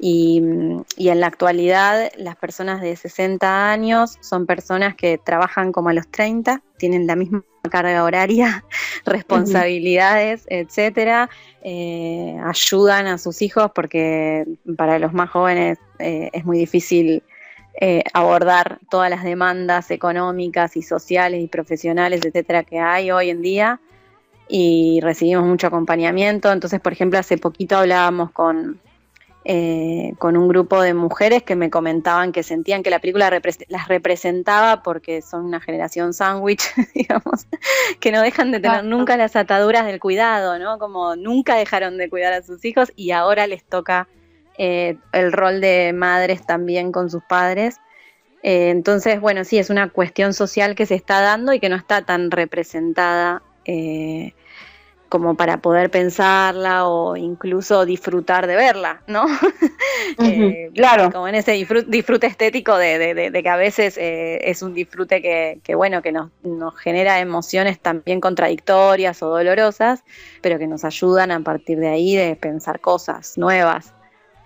Y, 0.00 0.38
en 0.38 1.20
la 1.20 1.26
actualidad, 1.26 2.10
las 2.16 2.36
personas 2.36 2.80
de 2.80 2.94
60 2.94 3.70
años 3.70 4.16
son 4.20 4.46
personas 4.46 4.94
que 4.94 5.18
trabajan 5.18 5.72
como 5.72 5.88
a 5.88 5.92
los 5.92 6.08
30, 6.08 6.62
tienen 6.78 7.06
la 7.06 7.16
misma 7.16 7.42
carga 7.70 8.04
horaria, 8.04 8.64
responsabilidades, 9.08 10.44
etcétera, 10.48 11.30
eh, 11.62 12.36
ayudan 12.44 13.06
a 13.06 13.18
sus 13.18 13.42
hijos 13.42 13.70
porque 13.74 14.44
para 14.76 14.98
los 14.98 15.12
más 15.12 15.30
jóvenes 15.30 15.78
es 15.98 16.44
muy 16.44 16.58
difícil 16.58 17.22
eh, 17.80 18.02
abordar 18.12 18.80
todas 18.90 19.08
las 19.08 19.22
demandas 19.22 19.92
económicas 19.92 20.76
y 20.76 20.82
sociales 20.82 21.40
y 21.40 21.46
profesionales, 21.46 22.22
etcétera, 22.24 22.64
que 22.64 22.80
hay 22.80 23.12
hoy 23.12 23.30
en 23.30 23.40
día 23.40 23.80
y 24.48 24.98
recibimos 25.00 25.46
mucho 25.46 25.68
acompañamiento. 25.68 26.50
Entonces, 26.50 26.80
por 26.80 26.92
ejemplo, 26.92 27.20
hace 27.20 27.38
poquito 27.38 27.76
hablábamos 27.76 28.32
con, 28.32 28.80
eh, 29.44 30.14
con 30.18 30.36
un 30.36 30.48
grupo 30.48 30.82
de 30.82 30.94
mujeres 30.94 31.42
que 31.42 31.54
me 31.54 31.70
comentaban 31.70 32.32
que 32.32 32.42
sentían 32.42 32.82
que 32.82 32.90
la 32.90 32.98
película 32.98 33.30
las 33.68 33.88
representaba 33.88 34.82
porque 34.82 35.22
son 35.22 35.44
una 35.44 35.60
generación 35.60 36.12
sándwich, 36.12 36.62
digamos, 36.94 37.46
que 38.00 38.12
no 38.12 38.20
dejan 38.20 38.50
de 38.50 38.60
tener 38.60 38.84
nunca 38.84 39.16
las 39.16 39.36
ataduras 39.36 39.86
del 39.86 40.00
cuidado, 40.00 40.58
¿no? 40.58 40.78
Como 40.78 41.16
nunca 41.16 41.56
dejaron 41.56 41.96
de 41.98 42.10
cuidar 42.10 42.32
a 42.32 42.42
sus 42.42 42.64
hijos 42.64 42.92
y 42.96 43.12
ahora 43.12 43.46
les 43.46 43.64
toca 43.64 44.08
eh, 44.58 44.96
el 45.12 45.32
rol 45.32 45.60
de 45.60 45.92
madres 45.94 46.44
también 46.44 46.90
con 46.90 47.08
sus 47.08 47.22
padres. 47.22 47.76
Eh, 48.42 48.70
entonces, 48.70 49.20
bueno, 49.20 49.44
sí, 49.44 49.58
es 49.58 49.70
una 49.70 49.88
cuestión 49.88 50.34
social 50.34 50.74
que 50.74 50.84
se 50.84 50.96
está 50.96 51.20
dando 51.20 51.52
y 51.52 51.60
que 51.60 51.68
no 51.68 51.76
está 51.76 52.02
tan 52.02 52.30
representada 52.30 53.42
como 55.08 55.36
para 55.36 55.58
poder 55.58 55.90
pensarla 55.90 56.86
o 56.86 57.16
incluso 57.16 57.86
disfrutar 57.86 58.46
de 58.46 58.56
verla, 58.56 59.02
¿no? 59.06 59.26
Eh, 60.20 60.70
claro. 60.74 61.10
Como 61.10 61.28
en 61.28 61.34
ese 61.34 61.52
disfrute, 61.52 62.26
estético 62.26 62.76
de, 62.76 63.30
que 63.42 63.48
a 63.48 63.56
veces 63.56 63.96
eh, 63.98 64.38
es 64.48 64.62
un 64.62 64.74
disfrute 64.74 65.20
que, 65.22 65.74
bueno, 65.74 66.02
que 66.02 66.12
nos, 66.12 66.30
genera 66.78 67.20
emociones 67.20 67.78
también 67.80 68.20
contradictorias 68.20 69.22
o 69.22 69.28
dolorosas, 69.28 70.04
pero 70.40 70.58
que 70.58 70.66
nos 70.66 70.84
ayudan 70.84 71.30
a 71.30 71.40
partir 71.40 71.78
de 71.78 71.88
ahí 71.88 72.16
de 72.16 72.36
pensar 72.36 72.80
cosas 72.80 73.36
nuevas 73.38 73.92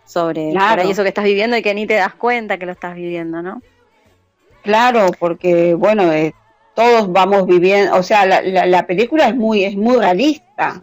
sobre 0.05 0.53
eso 0.53 1.03
que 1.03 1.09
estás 1.09 1.25
viviendo 1.25 1.57
y 1.57 1.63
que 1.63 1.75
ni 1.75 1.87
te 1.87 1.95
das 1.95 2.15
cuenta 2.15 2.59
que 2.59 2.67
lo 2.67 2.73
estás 2.73 2.95
viviendo, 2.95 3.43
¿no? 3.43 3.63
Claro, 4.63 5.09
porque 5.19 5.75
bueno, 5.75 6.13
eh, 6.13 6.35
todos 6.83 7.13
vamos 7.13 7.47
viviendo, 7.47 7.97
o 7.97 8.03
sea, 8.03 8.27
la, 8.27 8.67
la, 8.67 8.87
película 8.87 9.29
es 9.29 9.37
muy, 9.37 9.65
es 9.65 9.77
muy 9.77 9.97
realista, 9.97 10.83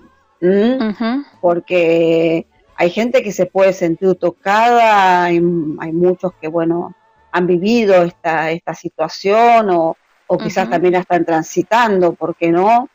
porque 1.41 2.45
hay 2.75 2.89
gente 2.89 3.21
que 3.21 3.33
se 3.33 3.45
puede 3.45 3.73
sentir 3.73 4.15
tocada, 4.15 5.25
hay, 5.25 5.41
muchos 5.41 6.31
que, 6.39 6.47
bueno, 6.47 6.95
han 7.31 7.47
vivido 7.47 8.03
esta, 8.03 8.49
esta 8.51 8.73
situación 8.73 9.69
o, 9.71 9.97
o 10.27 10.37
quizás 10.37 10.69
también 10.69 10.93
la 10.93 10.99
están 10.99 11.25
transitando, 11.25 12.13
¿por 12.13 12.35
qué 12.35 12.49
no? 12.49 12.87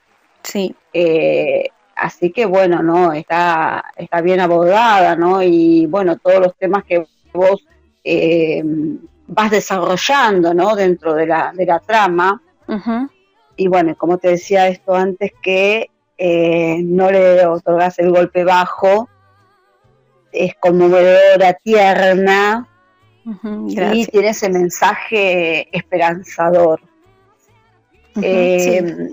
Sí. 0.43 0.75
Eh, 0.95 1.69
así 1.97 2.31
que, 2.31 2.47
bueno, 2.47 2.83
¿no? 2.83 3.13
Está, 3.13 3.85
está 3.97 4.23
bien 4.23 4.41
abordada, 4.41 5.15
¿no? 5.15 5.43
Y, 5.43 5.87
bueno, 5.87 6.17
todos 6.17 6.41
los 6.41 6.57
temas 6.57 6.85
que 6.85 7.05
vos 7.35 7.67
eh, 8.03 8.63
vas 9.27 9.51
desarrollando, 9.51 10.55
¿no? 10.55 10.75
Dentro 10.75 11.13
de 11.15 11.27
la, 11.27 11.53
de 11.55 11.67
la 11.67 11.81
trama, 11.81 12.41
y 13.57 13.69
bueno, 13.69 13.97
como 13.97 14.19
te 14.19 14.29
decía 14.29 14.69
esto 14.69 14.95
antes, 14.95 15.33
que 15.43 15.91
eh, 16.19 16.81
no 16.83 17.11
le 17.11 17.47
otorgas 17.47 17.99
el 17.99 18.11
golpe 18.11 18.45
bajo, 18.45 19.09
es 20.33 20.55
conmovedora, 20.57 21.55
tierna, 21.55 22.69
y 23.67 24.07
tiene 24.07 24.29
ese 24.29 24.51
mensaje 24.51 25.69
esperanzador. 25.77 26.81
Eh, 28.21 29.13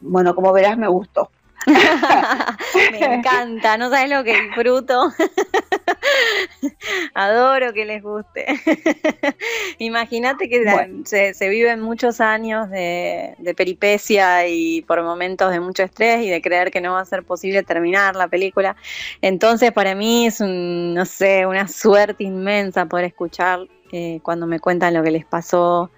bueno, 0.00 0.34
como 0.34 0.52
verás, 0.52 0.76
me 0.76 0.88
gustó. 0.88 1.30
Me 2.92 3.14
encanta, 3.14 3.76
no 3.78 3.90
sabes 3.90 4.10
lo 4.10 4.24
que 4.24 4.40
disfruto. 4.40 5.12
Adoro 7.14 7.72
que 7.72 7.84
les 7.84 8.02
guste. 8.02 8.46
Imagínate 9.78 10.48
que 10.48 10.64
se, 11.04 11.48
viven 11.48 11.80
muchos 11.80 12.20
años 12.20 12.68
de, 12.70 13.54
peripecia 13.56 14.46
y 14.46 14.82
por 14.82 15.02
momentos 15.02 15.50
de 15.50 15.60
mucho 15.60 15.82
estrés 15.84 16.24
y 16.24 16.30
de 16.30 16.42
creer 16.42 16.70
que 16.70 16.80
no 16.80 16.92
va 16.92 17.00
a 17.00 17.04
ser 17.04 17.22
posible 17.24 17.62
terminar 17.62 18.16
la 18.16 18.28
película. 18.28 18.76
Entonces, 19.22 19.72
para 19.72 19.94
mí 19.94 20.26
es 20.26 20.40
no 20.40 21.04
sé, 21.06 21.46
una 21.46 21.68
suerte 21.68 22.24
inmensa 22.24 22.86
poder 22.86 23.06
escuchar 23.06 23.60
eh, 23.92 24.20
cuando 24.22 24.46
me 24.46 24.60
cuentan 24.60 24.94
lo 24.94 25.02
que 25.02 25.10
les 25.10 25.24
pasó 25.24 25.90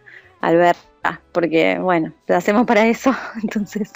al 0.46 0.56
ver 0.56 0.76
porque 1.32 1.78
bueno, 1.78 2.12
lo 2.26 2.36
hacemos 2.36 2.66
para 2.66 2.86
eso, 2.86 3.14
entonces 3.42 3.92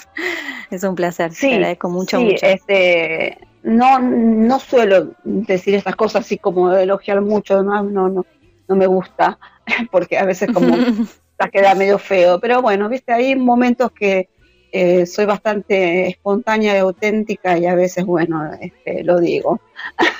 es 0.69 0.83
un 0.83 0.95
placer. 0.95 1.33
Sí, 1.33 1.49
Te 1.49 1.55
agradezco 1.55 1.89
mucho, 1.89 2.21
mucho. 2.21 2.45
Este, 2.45 3.37
no, 3.63 3.99
no 3.99 4.59
suelo 4.59 5.11
decir 5.23 5.75
estas 5.75 5.95
cosas 5.95 6.25
así 6.25 6.37
como 6.37 6.73
elogiar 6.73 7.21
mucho, 7.21 7.55
además 7.55 7.85
no, 7.85 8.09
no, 8.09 8.25
no 8.67 8.75
me 8.75 8.87
gusta, 8.87 9.37
porque 9.91 10.17
a 10.17 10.25
veces 10.25 10.49
como 10.53 10.75
queda 11.51 11.75
medio 11.75 11.97
feo, 11.97 12.39
pero 12.39 12.61
bueno, 12.61 12.87
viste, 12.87 13.11
hay 13.11 13.35
momentos 13.35 13.91
que 13.91 14.29
eh, 14.71 15.05
soy 15.05 15.25
bastante 15.25 16.07
espontánea 16.07 16.75
y 16.75 16.77
auténtica 16.77 17.57
y 17.57 17.65
a 17.65 17.75
veces, 17.75 18.05
bueno, 18.05 18.51
este, 18.61 19.03
lo 19.03 19.19
digo. 19.19 19.59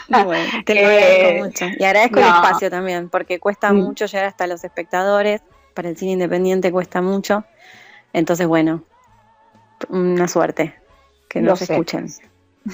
Bueno, 0.09 0.43
te 0.65 0.75
lo 0.75 0.81
agradezco 0.81 1.29
eh, 1.29 1.43
mucho. 1.43 1.65
Y 1.79 1.83
agradezco 1.85 2.19
el 2.19 2.25
espacio 2.25 2.69
también, 2.69 3.07
porque 3.07 3.39
cuesta 3.39 3.71
mm. 3.71 3.77
mucho 3.77 4.07
llegar 4.07 4.25
hasta 4.25 4.47
los 4.47 4.65
espectadores 4.65 5.41
para 5.73 5.89
el 5.89 5.97
cine 5.97 6.13
independiente 6.13 6.71
cuesta 6.71 7.01
mucho. 7.01 7.45
Entonces, 8.13 8.47
bueno, 8.47 8.83
una 9.89 10.27
suerte 10.27 10.75
que 11.29 11.41
nos 11.41 11.61
escuchen. 11.61 12.07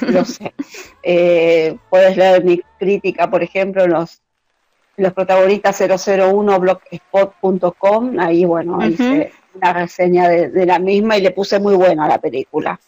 Lo 0.01 0.25
sé. 0.25 0.53
Eh, 1.03 1.77
puedes 1.89 2.17
leer 2.17 2.43
mi 2.43 2.61
crítica, 2.77 3.29
por 3.29 3.41
ejemplo, 3.41 3.83
en 3.85 3.91
los, 3.91 4.21
los 4.97 5.13
protagonistas 5.13 5.79
001 5.79 6.59
blogspot.com. 6.59 8.19
Ahí, 8.19 8.43
bueno, 8.45 8.85
hice 8.85 9.31
una 9.53 9.73
reseña 9.73 10.27
de, 10.27 10.65
la 10.65 10.79
misma 10.79 11.17
y 11.17 11.21
le 11.21 11.31
puse 11.31 11.59
muy 11.59 11.75
buena 11.75 12.05
a 12.05 12.09
la 12.09 12.17
película. 12.19 12.79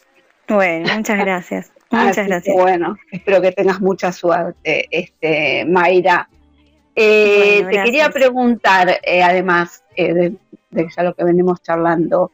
Bueno, 0.48 0.94
muchas 0.94 1.18
gracias. 1.18 1.72
Muchas 1.92 2.28
gracias. 2.28 2.54
bueno, 2.54 2.96
espero 3.10 3.40
que 3.40 3.50
tengas 3.50 3.80
mucha 3.80 4.12
suerte, 4.12 4.86
este, 4.92 5.64
Mayra. 5.64 6.28
Eh, 6.94 7.66
te 7.68 7.82
quería 7.82 8.10
preguntar, 8.10 9.00
eh, 9.02 9.24
además 9.24 9.79
eh, 9.96 10.32
de, 10.70 10.88
ya 10.96 11.02
lo 11.02 11.14
que 11.14 11.24
venimos 11.24 11.62
charlando, 11.62 12.30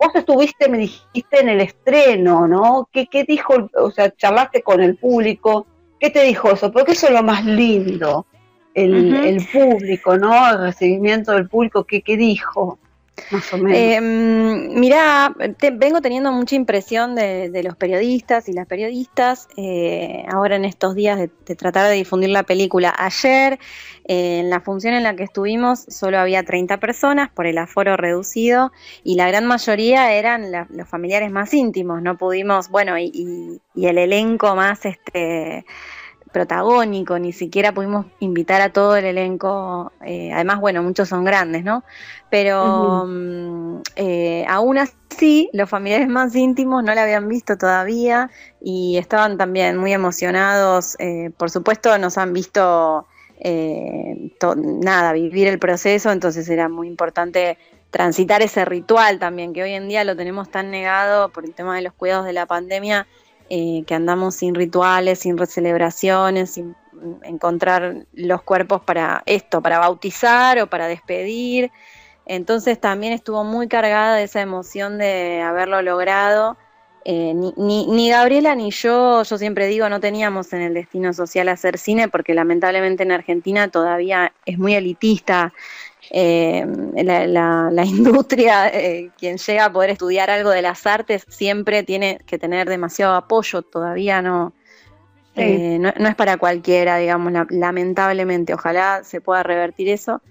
vos 0.00 0.14
estuviste, 0.14 0.68
me 0.68 0.78
dijiste, 0.78 1.40
en 1.40 1.48
el 1.48 1.60
estreno, 1.60 2.46
¿no? 2.46 2.88
¿Qué, 2.92 3.06
¿Qué, 3.06 3.24
dijo, 3.24 3.70
o 3.74 3.90
sea, 3.90 4.10
charlaste 4.10 4.62
con 4.62 4.80
el 4.80 4.96
público? 4.96 5.66
¿Qué 5.98 6.10
te 6.10 6.22
dijo 6.24 6.52
eso? 6.52 6.70
Porque 6.70 6.92
eso 6.92 7.06
es 7.06 7.12
lo 7.12 7.22
más 7.22 7.44
lindo, 7.44 8.26
el, 8.74 9.14
el 9.14 9.46
público, 9.46 10.18
¿no? 10.18 10.50
El 10.50 10.58
recibimiento 10.58 11.32
del 11.32 11.48
público, 11.48 11.84
¿qué, 11.84 12.02
qué 12.02 12.16
dijo? 12.16 12.78
Más 13.30 13.52
o 13.52 13.58
menos. 13.58 13.78
Eh, 13.78 14.00
mirá, 14.00 15.34
vengo 15.74 16.00
teniendo 16.00 16.32
mucha 16.32 16.56
impresión 16.56 17.14
de, 17.14 17.62
los 17.62 17.76
periodistas 17.76 18.48
y 18.48 18.52
las 18.52 18.66
periodistas 18.66 19.48
eh, 19.56 20.24
ahora 20.28 20.56
en 20.56 20.64
estos 20.64 20.94
días 20.94 21.18
de, 21.18 21.28
tratar 21.54 21.88
de 21.88 21.94
difundir 21.94 22.30
la 22.30 22.42
película. 22.42 22.94
Ayer, 22.96 23.58
eh, 24.06 24.40
en 24.40 24.50
la 24.50 24.60
función 24.60 24.94
en 24.94 25.04
la 25.04 25.16
que 25.16 25.22
estuvimos, 25.22 25.84
solo 25.88 26.18
había 26.18 26.42
30 26.42 26.78
personas 26.78 27.30
por 27.30 27.46
el 27.46 27.58
aforo 27.58 27.96
reducido 27.96 28.72
y 29.04 29.14
la 29.14 29.28
gran 29.28 29.46
mayoría 29.46 30.12
eran 30.12 30.50
los 30.70 30.88
familiares 30.88 31.30
más 31.30 31.54
íntimos. 31.54 32.02
No 32.02 32.18
pudimos, 32.18 32.68
bueno, 32.68 32.98
y, 32.98 33.60
y 33.74 33.86
el 33.86 33.98
elenco 33.98 34.54
más 34.56 34.84
este 34.84 35.64
protagónico, 36.34 37.18
ni 37.18 37.32
siquiera 37.32 37.72
pudimos 37.72 38.06
invitar 38.18 38.60
a 38.60 38.72
todo 38.72 38.96
el 38.96 39.04
elenco, 39.04 39.92
eh, 40.04 40.32
además, 40.34 40.60
bueno, 40.60 40.82
muchos 40.82 41.08
son 41.08 41.24
grandes, 41.24 41.62
¿no? 41.64 41.84
Pero 42.28 43.08
eh, 43.94 44.44
aún 44.48 44.78
así, 44.78 45.48
los 45.52 45.70
familiares 45.70 46.08
más 46.08 46.34
íntimos 46.34 46.82
no 46.82 46.92
la 46.92 47.04
habían 47.04 47.28
visto 47.28 47.56
todavía 47.56 48.30
y 48.60 48.98
estaban 48.98 49.38
también 49.38 49.78
muy 49.78 49.92
emocionados, 49.92 50.96
eh, 50.98 51.30
por 51.38 51.50
supuesto 51.50 51.96
nos 51.98 52.18
han 52.18 52.32
visto, 52.32 53.06
nada, 54.56 55.12
vivir 55.12 55.46
el 55.46 55.60
proceso, 55.60 56.10
entonces 56.10 56.48
era 56.48 56.68
muy 56.68 56.88
importante 56.88 57.58
transitar 57.90 58.42
ese 58.42 58.64
ritual 58.64 59.20
también, 59.20 59.52
que 59.52 59.62
hoy 59.62 59.72
en 59.72 59.88
día 59.88 60.02
lo 60.02 60.16
tenemos 60.16 60.50
tan 60.50 60.72
negado 60.72 61.28
por 61.28 61.44
el 61.44 61.54
tema 61.54 61.76
de 61.76 61.82
los 61.82 61.92
cuidados 61.92 62.26
de 62.26 62.32
la 62.32 62.46
pandemia, 62.46 63.06
eh, 63.50 63.84
que 63.86 63.94
andamos 63.94 64.36
sin 64.36 64.54
rituales, 64.54 65.20
sin 65.20 65.38
celebraciones, 65.46 66.50
sin 66.50 66.74
encontrar 67.22 68.06
los 68.14 68.42
cuerpos 68.42 68.82
para 68.82 69.22
esto, 69.26 69.60
para 69.60 69.78
bautizar 69.78 70.58
o 70.58 70.66
para 70.66 70.86
despedir. 70.86 71.70
Entonces 72.26 72.80
también 72.80 73.12
estuvo 73.12 73.44
muy 73.44 73.68
cargada 73.68 74.16
de 74.16 74.24
esa 74.24 74.40
emoción 74.40 74.98
de 74.98 75.42
haberlo 75.42 75.82
logrado. 75.82 76.56
Eh, 77.06 77.34
ni, 77.34 77.86
ni, 77.86 78.08
Gabriela 78.08 78.54
ni 78.54 78.70
yo, 78.70 79.22
yo 79.24 79.36
siempre 79.36 79.66
digo, 79.66 79.86
no 79.90 80.00
teníamos 80.00 80.54
en 80.54 80.62
el 80.62 80.72
destino 80.72 81.12
social 81.12 81.50
hacer 81.50 81.76
cine 81.76 82.08
porque 82.08 82.32
lamentablemente 82.32 83.02
en 83.02 83.12
Argentina 83.12 83.68
todavía 83.68 84.32
es 84.46 84.58
muy 84.58 84.74
elitista 84.74 85.52
eh, 86.10 86.66
la, 86.96 87.84
industria, 87.84 88.68
eh, 88.68 89.10
quien 89.18 89.38
llega 89.38 89.66
a 89.66 89.72
poder 89.72 89.90
estudiar 89.90 90.30
algo 90.30 90.50
de 90.50 90.62
las 90.62 90.86
artes, 90.86 91.24
siempre 91.28 91.82
tiene 91.82 92.18
que 92.26 92.38
tener 92.38 92.68
demasiado 92.68 93.14
apoyo, 93.14 93.62
todavía 93.62 94.22
no, 94.22 94.52
eh, 95.36 95.78
no, 95.80 95.88
es 95.88 96.14
para 96.14 96.36
cualquiera, 96.36 96.98
digamos, 96.98 97.32
lamentablemente, 97.50 98.54
ojalá 98.54 99.02
se 99.04 99.20
pueda 99.20 99.42
revertir 99.42 99.88
eso. 99.88 100.22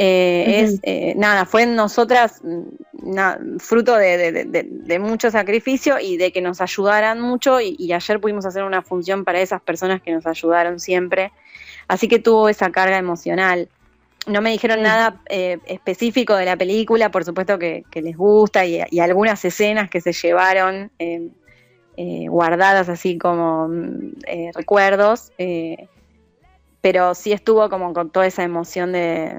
Eh, 0.00 0.60
es 0.60 0.80
eh, 0.84 1.14
nada, 1.16 1.44
fue 1.44 1.64
en 1.64 1.74
nosotras 1.74 2.40
mm, 2.44 3.58
fruto 3.58 3.96
de, 3.96 4.98
mucho 5.00 5.30
sacrificio 5.32 5.98
y 5.98 6.16
de 6.16 6.30
que 6.30 6.40
nos 6.40 6.60
ayudaran 6.60 7.20
mucho 7.20 7.60
y, 7.60 7.92
ayer 7.92 8.20
pudimos 8.20 8.46
hacer 8.46 8.62
una 8.62 8.80
función 8.82 9.24
para 9.24 9.40
esas 9.40 9.60
personas 9.60 10.00
que 10.00 10.12
nos 10.12 10.24
ayudaron 10.26 10.78
siempre. 10.78 11.32
Así 11.88 12.06
que 12.06 12.18
tuvo 12.18 12.48
esa 12.48 12.70
carga 12.70 12.96
emocional. 12.96 13.68
No 14.28 14.40
me 14.40 14.50
dijeron 14.50 14.82
nada 14.82 15.22
eh, 15.28 15.58
específico 15.66 16.36
de 16.36 16.44
la 16.44 16.56
película, 16.56 17.10
por 17.10 17.24
supuesto 17.24 17.58
que, 17.58 17.84
les 17.94 18.16
gusta 18.16 18.64
y, 18.64 19.00
algunas 19.00 19.44
escenas 19.44 19.90
que 19.90 20.00
se 20.00 20.12
llevaron 20.12 20.90
guardadas 22.28 22.88
así 22.88 23.18
como 23.18 23.68
mm, 23.68 24.12
recuerdos 24.54 25.32
pero 26.80 27.14
sí 27.14 27.32
estuvo 27.32 27.68
como 27.68 27.92
con 27.92 28.10
toda 28.10 28.26
esa 28.26 28.44
emoción 28.44 28.92
de, 28.92 29.38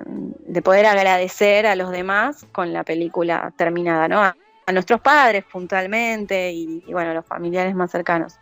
poder 0.63 0.85
agradecer 0.85 1.65
a 1.65 1.75
los 1.75 1.91
demás 1.91 2.45
con 2.51 2.73
la 2.73 2.83
película 2.83 3.53
terminada, 3.57 4.07
¿no? 4.07 4.21
A, 4.21 4.35
nuestros 4.71 5.01
padres 5.01 5.45
puntualmente 5.51 6.51
y, 6.51 6.83
bueno, 6.93 7.09
a 7.09 7.13
los 7.15 7.25
familiares 7.25 7.73
más 7.73 7.89
cercanos. 7.89 8.35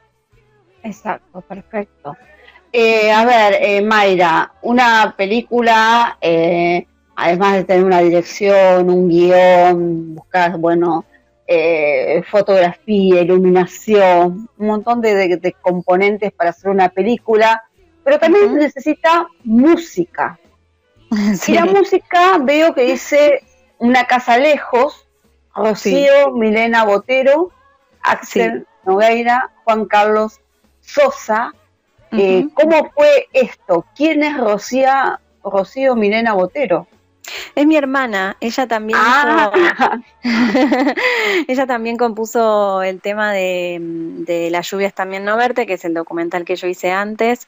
Exacto, 0.83 1.39
perfecto. 1.39 2.17
Eh, 2.71 3.11
a 3.11 3.25
ver, 3.25 3.57
eh, 3.61 3.81
Mayra, 3.81 4.53
una 4.61 5.15
película, 5.17 6.17
eh, 6.21 6.85
además 7.15 7.53
de 7.53 7.63
tener 7.63 7.83
una 7.83 7.99
dirección, 8.01 8.89
un 8.89 9.07
guion, 9.09 10.15
buscar, 10.15 10.57
bueno, 10.57 11.05
fotografía, 12.29 13.21
iluminación, 13.21 14.49
un 14.57 14.67
montón 14.67 14.99
de 14.99 15.55
componentes 15.61 16.33
para 16.33 16.49
hacer 16.49 16.69
una 16.69 16.89
película, 16.89 17.63
pero 18.03 18.19
también 18.19 18.55
necesita 18.55 19.27
música. 19.43 20.37
Y 21.47 21.53
la 21.53 21.65
música 21.65 22.37
veo 22.41 22.73
que 22.73 22.81
dice 22.81 23.41
Una 23.79 24.05
casa 24.05 24.37
lejos, 24.37 25.07
Rocío, 25.55 26.31
Milena 26.33 26.83
Botero, 26.83 27.51
Axel 28.01 28.67
Nogueira, 28.85 29.51
Juan 29.63 29.85
Carlos 29.85 30.41
Sosa. 30.81 31.53
Eh, 32.11 32.47
¿Cómo 32.53 32.91
fue 32.95 33.27
esto? 33.33 33.85
¿Quién 33.95 34.23
es 34.23 34.37
Rocía, 34.37 35.19
Rocío 35.43 35.95
Milena 35.95 36.33
Botero? 36.33 36.87
Es 37.55 37.65
mi 37.65 37.75
hermana, 37.75 38.37
ella 38.39 38.67
también 38.67 38.99
ah. 39.01 39.99
ella 41.47 41.67
también 41.67 41.97
compuso 41.97 42.81
el 42.83 43.01
tema 43.01 43.33
de, 43.33 43.79
de 43.81 44.49
Las 44.49 44.69
lluvias 44.71 44.93
también 44.93 45.25
no 45.25 45.35
verte, 45.35 45.65
que 45.65 45.73
es 45.73 45.83
el 45.83 45.93
documental 45.93 46.45
que 46.45 46.55
yo 46.55 46.67
hice 46.67 46.91
antes. 46.91 47.47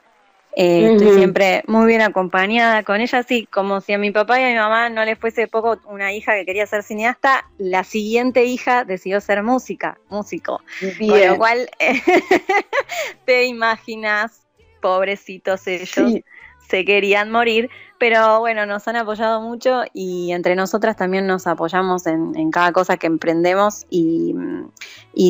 Eh, 0.56 0.94
estoy 0.94 1.14
siempre 1.14 1.64
muy 1.68 1.86
bien 1.86 2.02
acompañada 2.02 2.84
con 2.84 3.00
ella, 3.00 3.22
sí, 3.24 3.48
como 3.52 3.82
si 3.82 3.94
a 3.94 4.00
mi 4.00 4.12
papá 4.12 4.40
y 4.40 4.44
a 4.44 4.48
mi 4.48 4.56
mamá 4.56 4.90
no 4.90 5.06
les 5.06 5.18
fuese 5.18 5.48
poco 5.48 5.78
una 5.86 6.12
hija 6.12 6.34
que 6.34 6.46
quería 6.46 6.66
ser 6.66 6.82
cineasta, 6.82 7.46
la 7.60 7.84
siguiente 7.84 8.46
hija 8.46 8.84
decidió 8.84 9.22
ser 9.22 9.44
música, 9.44 10.00
músico. 10.10 10.60
Con 11.00 11.28
lo 11.28 11.38
cual 11.38 11.70
te 13.26 13.46
imaginas, 13.46 14.42
pobrecitos 14.80 15.68
ellos, 15.68 16.22
se 16.70 16.86
querían 16.86 17.32
morir, 17.32 17.70
pero 17.98 18.40
bueno, 18.40 18.66
nos 18.68 18.88
han 18.88 18.96
apoyado 18.96 19.42
mucho 19.42 19.82
y 19.92 20.32
entre 20.32 20.56
nosotras 20.56 20.96
también 20.96 21.26
nos 21.26 21.48
apoyamos 21.48 22.06
en, 22.06 22.52
cada 22.52 22.72
cosa 22.72 22.96
que 22.98 23.08
emprendemos 23.08 23.88
y, 23.90 24.36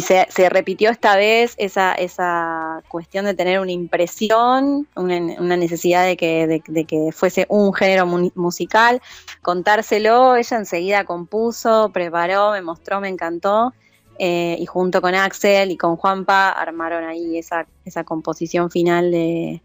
se, 0.02 0.50
repitió 0.50 0.90
esta 0.90 1.16
vez 1.16 1.56
esa, 1.58 1.94
esa 1.94 2.84
cuestión 2.90 3.24
de 3.24 3.36
tener 3.36 3.62
una 3.62 3.72
impresión, 3.72 4.88
una, 4.96 5.58
necesidad 5.58 6.06
de 6.06 6.18
que, 6.18 6.62
de, 6.68 6.86
que 6.86 7.12
fuese 7.14 7.46
un 7.48 7.74
género 7.74 8.06
musical, 8.36 9.02
contárselo, 9.42 10.36
ella 10.36 10.58
enseguida 10.58 11.06
compuso, 11.06 11.90
preparó, 11.94 12.52
me 12.52 12.62
mostró, 12.62 13.00
me 13.00 13.08
encantó. 13.08 13.74
Eh, 14.22 14.58
y 14.60 14.66
junto 14.66 15.02
con 15.02 15.16
Axel 15.16 15.72
y 15.72 15.78
con 15.78 15.96
Juanpa 15.96 16.50
armaron 16.50 17.06
ahí 17.06 17.38
esa, 17.38 17.66
esa 17.86 18.04
composición 18.04 18.70
final 18.70 19.12
de, 19.12 19.62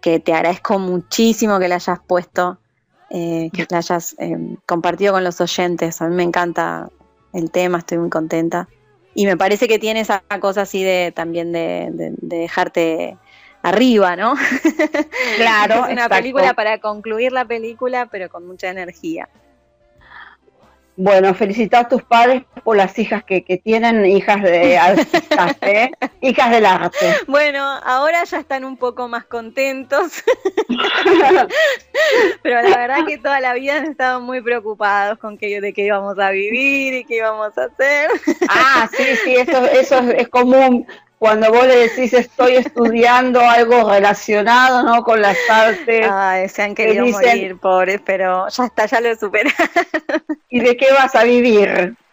que 0.00 0.18
te 0.18 0.32
agradezco 0.32 0.78
muchísimo 0.78 1.58
que 1.58 1.68
la 1.68 1.74
hayas 1.74 2.00
puesto, 2.00 2.58
eh, 3.10 3.50
que 3.52 3.66
la 3.68 3.78
hayas 3.78 4.16
eh, 4.18 4.56
compartido 4.64 5.12
con 5.12 5.24
los 5.24 5.40
oyentes. 5.42 6.00
A 6.00 6.08
mí 6.08 6.16
me 6.16 6.22
encanta 6.22 6.88
el 7.34 7.50
tema, 7.50 7.78
estoy 7.78 7.98
muy 7.98 8.08
contenta. 8.08 8.66
Y 9.14 9.26
me 9.26 9.36
parece 9.36 9.68
que 9.68 9.78
tiene 9.78 10.00
esa 10.00 10.24
cosa 10.40 10.62
así 10.62 10.82
de 10.82 11.12
también 11.14 11.52
de, 11.52 12.14
dejarte 12.22 13.18
arriba, 13.62 14.16
¿no? 14.16 14.34
Claro. 15.36 15.84
es 15.86 15.92
una 15.92 16.08
película 16.08 16.54
para 16.54 16.78
concluir 16.78 17.30
la 17.32 17.44
película, 17.44 18.08
pero 18.10 18.30
con 18.30 18.46
mucha 18.46 18.70
energía. 18.70 19.28
Bueno, 20.96 21.32
felicitar 21.34 21.86
a 21.86 21.88
tus 21.88 22.02
padres 22.02 22.42
por 22.64 22.76
las 22.76 22.98
hijas 22.98 23.24
que, 23.24 23.40
tienen, 23.64 24.04
hijas 24.04 24.42
de 24.42 24.76
artistas, 24.76 25.56
¿eh? 25.62 25.90
hijas 26.20 26.50
del 26.50 26.66
arte. 26.66 27.16
Bueno, 27.26 27.62
ahora 27.82 28.24
ya 28.24 28.38
están 28.38 28.64
un 28.64 28.76
poco 28.76 29.08
más 29.08 29.24
contentos, 29.24 30.22
pero 32.42 32.62
la 32.62 32.76
verdad 32.76 33.06
que 33.06 33.16
toda 33.16 33.40
la 33.40 33.54
vida 33.54 33.78
han 33.78 33.86
estado 33.86 34.20
muy 34.20 34.42
preocupados 34.42 35.18
con 35.18 35.38
que, 35.38 35.62
de 35.62 35.72
qué 35.72 35.86
íbamos 35.86 36.18
a 36.18 36.30
vivir 36.30 36.94
y 36.94 37.04
qué 37.04 37.16
íbamos 37.16 37.56
a 37.56 37.64
hacer. 37.64 38.10
ah, 38.50 38.88
sí, 38.94 39.04
sí, 39.24 39.34
eso, 39.34 39.64
eso 39.64 39.98
es 40.10 40.28
común 40.28 40.86
cuando 41.22 41.52
vos 41.52 41.64
le 41.68 41.88
decís 41.88 42.12
estoy 42.14 42.56
estudiando 42.56 43.38
algo 43.42 43.88
relacionado 43.88 44.82
¿no? 44.82 45.04
con 45.04 45.22
las 45.22 45.36
artes. 45.48 46.04
Ay, 46.10 46.48
se 46.48 46.62
han 46.62 46.74
querido 46.74 47.06
morir, 47.06 47.58
pobres, 47.58 48.00
pero 48.04 48.48
ya 48.48 48.64
está, 48.64 48.86
ya 48.86 49.00
lo 49.00 49.14
superaron. 49.14 49.54
¿Y 50.48 50.58
de 50.58 50.76
qué 50.76 50.92
vas 50.92 51.14
a 51.14 51.22
vivir? 51.22 51.94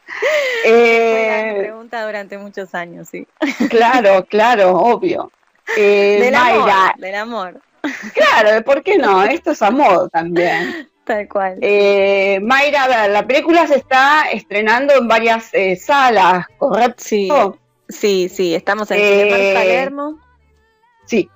Eh, 0.65 1.55
pregunta 1.59 2.03
durante 2.03 2.37
muchos 2.37 2.73
años, 2.73 3.09
sí. 3.09 3.27
Claro, 3.69 4.25
claro, 4.29 4.71
obvio. 4.71 5.31
Eh, 5.77 6.17
del 6.19 6.35
amor, 6.35 6.71
del 6.97 7.15
amor. 7.15 7.61
Claro, 8.13 8.63
¿por 8.65 8.81
qué 8.81 8.97
no? 8.97 9.23
Esto 9.23 9.51
es 9.51 9.61
amor 9.61 10.09
también. 10.09 10.89
Tal 11.05 11.27
cual. 11.27 11.57
Eh, 11.61 12.39
Mayra, 12.41 13.07
la 13.07 13.25
película 13.25 13.67
se 13.67 13.75
está 13.75 14.29
estrenando 14.31 14.95
en 14.95 15.07
varias 15.07 15.53
eh, 15.53 15.75
salas, 15.75 16.45
¿correcto? 16.57 17.03
Sí. 17.03 17.29
Sí, 17.89 18.29
sí, 18.29 18.53
estamos 18.53 18.91
en 18.91 18.99
Cinemar 18.99 19.39
eh, 19.39 19.53
Palermo. 19.55 20.19
Sí. 21.05 21.27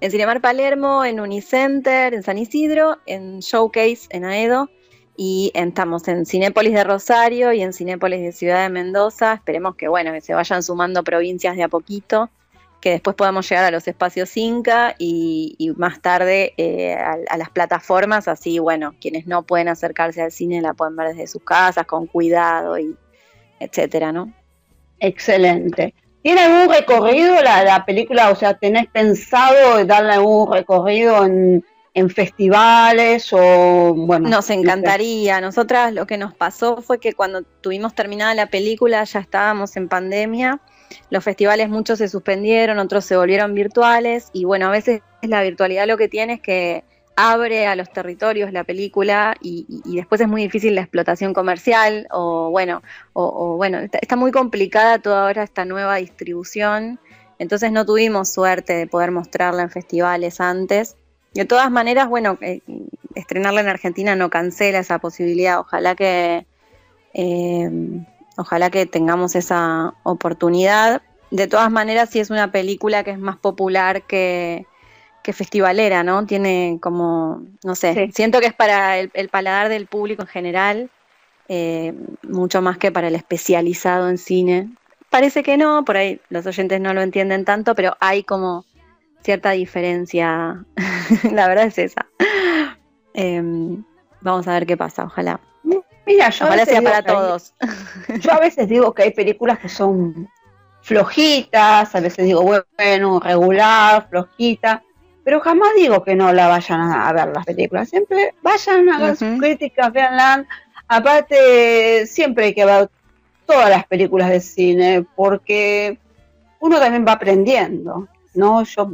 En 0.00 0.10
Cinemar 0.10 0.40
Palermo, 0.40 1.04
en 1.04 1.20
Unicenter, 1.20 2.14
en 2.14 2.22
San 2.22 2.38
Isidro, 2.38 2.98
en 3.04 3.40
Showcase, 3.40 4.08
en 4.08 4.24
Aedo, 4.24 4.70
y 5.16 5.52
estamos 5.54 6.08
en 6.08 6.24
Cinépolis 6.24 6.72
de 6.72 6.82
Rosario 6.82 7.52
y 7.52 7.60
en 7.60 7.74
Cinépolis 7.74 8.22
de 8.22 8.32
Ciudad 8.32 8.62
de 8.62 8.70
Mendoza. 8.70 9.34
Esperemos 9.34 9.76
que, 9.76 9.86
bueno, 9.86 10.12
que 10.12 10.22
se 10.22 10.32
vayan 10.32 10.62
sumando 10.62 11.04
provincias 11.04 11.56
de 11.56 11.62
a 11.62 11.68
poquito, 11.68 12.30
que 12.80 12.90
después 12.90 13.14
podamos 13.14 13.46
llegar 13.48 13.66
a 13.66 13.70
los 13.70 13.86
espacios 13.86 14.34
Inca 14.38 14.94
y, 14.98 15.72
más 15.76 16.00
tarde 16.00 16.54
eh, 16.56 16.94
a, 16.94 17.36
las 17.36 17.50
plataformas, 17.50 18.28
así, 18.28 18.58
bueno, 18.58 18.94
quienes 18.98 19.26
no 19.26 19.42
pueden 19.42 19.68
acercarse 19.68 20.22
al 20.22 20.32
cine 20.32 20.62
la 20.62 20.72
pueden 20.72 20.96
ver 20.96 21.08
desde 21.08 21.26
sus 21.26 21.44
casas, 21.44 21.84
con 21.84 22.06
cuidado 22.06 22.78
y 22.78 22.96
etcétera, 23.60 24.10
¿no? 24.10 24.32
Excelente. 25.02 25.94
¿Tiene 26.22 26.42
algún 26.42 26.72
recorrido 26.72 27.42
la, 27.42 27.84
película? 27.84 28.30
O 28.30 28.36
sea, 28.36 28.54
¿tenés 28.54 28.86
pensado 28.86 29.84
darle 29.84 30.12
algún 30.12 30.50
recorrido 30.52 31.24
en, 31.24 31.64
festivales 32.08 33.32
o 33.32 33.94
bueno? 33.96 34.28
Nos 34.28 34.48
encantaría. 34.50 35.40
Nosotras 35.40 35.92
lo 35.92 36.06
que 36.06 36.18
nos 36.18 36.34
pasó 36.34 36.80
fue 36.82 37.00
que 37.00 37.14
cuando 37.14 37.42
tuvimos 37.42 37.96
terminada 37.96 38.32
la 38.34 38.46
película 38.46 39.02
ya 39.02 39.18
estábamos 39.18 39.76
en 39.76 39.88
pandemia. 39.88 40.60
Los 41.10 41.24
festivales 41.24 41.68
muchos 41.68 41.98
se 41.98 42.08
suspendieron, 42.08 42.78
otros 42.78 43.04
se 43.04 43.16
volvieron 43.16 43.54
virtuales 43.54 44.28
y 44.32 44.44
bueno, 44.44 44.68
a 44.68 44.70
veces 44.70 45.00
la 45.22 45.42
virtualidad 45.42 45.88
lo 45.88 45.96
que 45.96 46.08
tiene 46.08 46.34
es 46.34 46.40
que 46.40 46.84
abre 47.22 47.68
a 47.68 47.76
los 47.76 47.88
territorios 47.92 48.52
la 48.52 48.64
película 48.64 49.36
y, 49.40 49.64
después 49.84 50.20
es 50.20 50.26
muy 50.26 50.42
difícil 50.42 50.74
la 50.74 50.80
explotación 50.80 51.32
comercial 51.32 52.08
o 52.10 52.50
bueno, 52.50 52.82
o, 53.12 53.56
bueno, 53.56 53.78
está, 53.78 54.16
muy 54.16 54.32
complicada 54.32 54.98
toda 54.98 55.22
ahora 55.22 55.44
esta 55.44 55.64
nueva 55.64 55.96
distribución, 55.96 56.98
entonces 57.38 57.70
no 57.70 57.86
tuvimos 57.86 58.28
suerte 58.28 58.72
de 58.72 58.88
poder 58.88 59.12
mostrarla 59.12 59.62
en 59.62 59.70
festivales 59.70 60.40
antes. 60.40 60.96
De 61.32 61.44
todas 61.44 61.70
maneras, 61.70 62.08
bueno, 62.08 62.38
eh, 62.40 62.60
estrenarla 63.14 63.60
en 63.60 63.68
Argentina 63.68 64.16
no 64.16 64.28
cancela 64.28 64.80
esa 64.80 64.98
posibilidad, 64.98 65.60
ojalá 65.60 65.94
que 65.94 66.44
eh, 67.14 67.70
ojalá 68.36 68.70
que 68.70 68.86
tengamos 68.86 69.36
esa 69.36 69.94
oportunidad. 70.02 71.02
De 71.30 71.46
todas 71.46 71.70
maneras, 71.70 72.10
si 72.10 72.18
es 72.18 72.30
una 72.30 72.50
película 72.50 73.04
que 73.04 73.12
es 73.12 73.18
más 73.18 73.36
popular 73.36 74.02
que, 74.02 74.66
que 75.22 75.32
festivalera, 75.32 76.02
¿no? 76.02 76.26
Tiene 76.26 76.78
como, 76.80 77.42
no 77.64 77.74
sé, 77.74 78.10
siento 78.12 78.40
que 78.40 78.46
es 78.46 78.54
para 78.54 78.98
el, 78.98 79.28
paladar 79.30 79.68
del 79.68 79.86
público 79.86 80.22
en 80.22 80.28
general, 80.28 80.90
eh, 81.48 81.94
mucho 82.22 82.60
más 82.62 82.78
que 82.78 82.90
para 82.92 83.08
el 83.08 83.14
especializado 83.14 84.08
en 84.08 84.18
cine. 84.18 84.70
Parece 85.10 85.42
que 85.42 85.56
no, 85.56 85.84
por 85.84 85.96
ahí 85.96 86.20
los 86.28 86.46
oyentes 86.46 86.80
no 86.80 86.94
lo 86.94 87.02
entienden 87.02 87.44
tanto, 87.44 87.74
pero 87.74 87.96
hay 88.00 88.22
como 88.22 88.64
cierta 89.22 89.52
diferencia, 89.52 90.64
la 91.30 91.48
verdad 91.48 91.66
es 91.66 91.78
esa. 91.78 92.06
Em, 93.14 93.84
vamos 94.20 94.48
a 94.48 94.54
ver 94.54 94.66
qué 94.66 94.76
pasa, 94.76 95.04
ojalá. 95.04 95.40
Mira, 96.06 96.30
yo 96.30 96.46
ojalá 96.46 96.64
sea 96.64 96.82
para 96.82 97.02
todos. 97.02 97.54
yo 98.20 98.32
a 98.32 98.40
veces 98.40 98.68
digo 98.68 98.92
que 98.92 99.04
hay 99.04 99.10
películas 99.12 99.58
que 99.58 99.68
son 99.68 100.28
flojitas, 100.80 101.94
a 101.94 102.00
veces 102.00 102.24
digo, 102.24 102.42
bueno, 102.42 103.20
regular, 103.20 104.08
flojita, 104.10 104.82
pero 105.24 105.40
jamás 105.40 105.70
digo 105.76 106.02
que 106.02 106.14
no 106.14 106.32
la 106.32 106.48
vayan 106.48 106.80
a, 106.80 107.12
ver 107.12 107.28
las 107.34 107.44
películas, 107.44 107.88
siempre 107.88 108.34
vayan 108.42 108.88
a 108.88 108.98
ver 108.98 109.16
sus 109.16 109.38
críticas, 109.38 109.92
veanla. 109.92 110.46
Aparte, 110.88 112.06
siempre 112.06 112.46
hay 112.46 112.54
que 112.54 112.64
ver 112.64 112.90
todas 113.46 113.70
las 113.70 113.86
películas 113.86 114.30
de 114.30 114.40
cine, 114.40 115.06
porque 115.14 115.98
uno 116.60 116.78
también 116.78 117.06
va 117.06 117.12
aprendiendo, 117.12 118.08
¿no? 118.34 118.64
Yo 118.64 118.90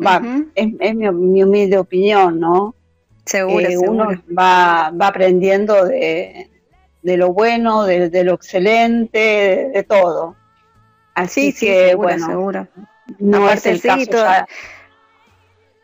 es, 0.55 0.95
mi, 0.95 1.43
humilde 1.43 1.79
opinión, 1.79 2.39
¿no? 2.39 2.75
Seguro, 3.25 3.67
eh, 3.67 3.79
Uno 3.79 4.09
va, 4.37 4.91
va 4.91 5.09
aprendiendo 5.09 5.85
de, 5.85 6.49
lo 7.03 7.33
bueno, 7.33 7.85
de, 7.85 8.25
lo 8.25 8.35
excelente, 8.35 9.71
de 9.73 9.83
todo. 9.83 10.37
Así 11.15 11.53
que, 11.53 11.95
bueno, 11.95 12.27
seguro. 12.27 12.69
No 13.19 13.51
es 13.51 13.65
el 13.67 13.81
caso 13.81 14.25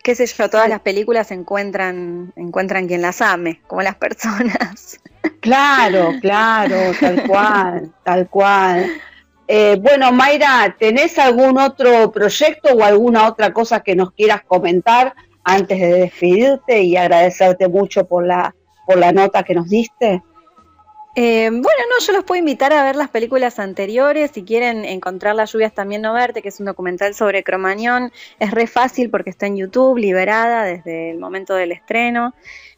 qué 0.05 0.15
sé 0.15 0.27
yo, 0.27 0.51
todas 0.51 0.69
las 0.69 0.81
películas 0.81 1.31
encuentran, 1.31 2.35
encuentran 2.37 2.87
quien 2.87 3.01
las 3.01 3.23
ame, 3.23 3.63
como 3.67 3.83
las 3.83 3.97
personas. 3.97 5.01
Claro, 5.41 6.13
claro, 6.21 6.77
tal 7.01 7.27
cual, 7.27 7.93
tal 8.05 8.29
cual. 8.29 8.87
Eh, 9.49 9.79
bueno, 9.81 10.13
Mayra, 10.13 10.77
¿tenés 10.79 11.19
algún 11.19 11.59
otro 11.59 12.13
proyecto 12.13 12.75
o 12.75 12.85
alguna 12.85 13.27
otra 13.27 13.53
cosa 13.53 13.81
que 13.81 13.97
nos 13.97 14.13
quieras 14.13 14.43
comentar 14.47 15.15
antes 15.43 15.81
de 15.81 15.95
despedirte 15.95 16.83
y 16.83 16.97
agradecerte 16.97 17.69
mucho 17.69 18.07
por 18.07 18.27
la, 18.27 18.55
por 18.87 18.99
la 18.99 19.13
nota 19.13 19.43
que 19.43 19.55
nos 19.55 19.71
diste? 19.71 20.23
Eh, 21.17 21.49
bueno, 21.49 21.63
no, 21.63 22.05
yo 22.05 22.13
los 22.13 22.25
puedo 22.25 22.41
invitar 22.41 22.73
a 22.73 22.83
ver 22.83 22.97
las 22.97 23.09
películas 23.09 23.59
anteriores. 23.59 24.33
Si 24.35 24.43
quieren 24.43 24.85
encontrar 24.85 25.37
Las 25.37 25.53
lluvias 25.53 25.73
también 25.73 26.03
no 26.03 26.13
verte, 26.13 26.43
que 26.43 26.49
es 26.49 26.59
un 26.59 26.67
documental 26.67 27.15
sobre 27.15 27.45
Cromañón, 27.45 28.13
es 28.41 28.51
re 28.51 28.67
fácil 28.67 29.11
porque 29.11 29.31
está 29.31 29.47
en 29.47 29.57
YouTube, 29.57 29.99
liberada 29.99 30.65
desde 30.65 31.11
el 31.11 31.19
momento 31.19 31.55
del 31.55 31.73
estreno. 31.73 32.35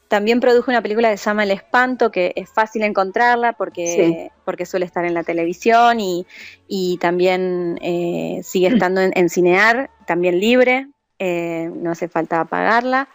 También 0.08 0.38
produjo 0.38 0.70
una 0.70 0.82
película 0.82 1.10
que 1.10 1.16
se 1.16 1.24
llama 1.24 1.42
El 1.42 1.50
Espanto, 1.50 2.12
que 2.12 2.32
es 2.36 2.48
fácil 2.48 2.82
encontrarla 2.82 3.54
porque, 3.54 4.30
porque 4.44 4.64
suele 4.64 4.86
estar 4.86 5.04
en 5.04 5.14
la 5.14 5.24
televisión 5.24 5.98
y, 5.98 6.98
también 7.00 7.78
eh, 7.82 8.40
sigue 8.44 8.68
estando 8.74 9.00
en, 9.00 9.28
Cinear, 9.30 9.90
también 10.06 10.38
libre, 10.38 10.88
eh, 11.18 11.70
no 11.74 11.90
hace 11.90 12.08
falta 12.08 12.44
pagarla. 12.44 13.08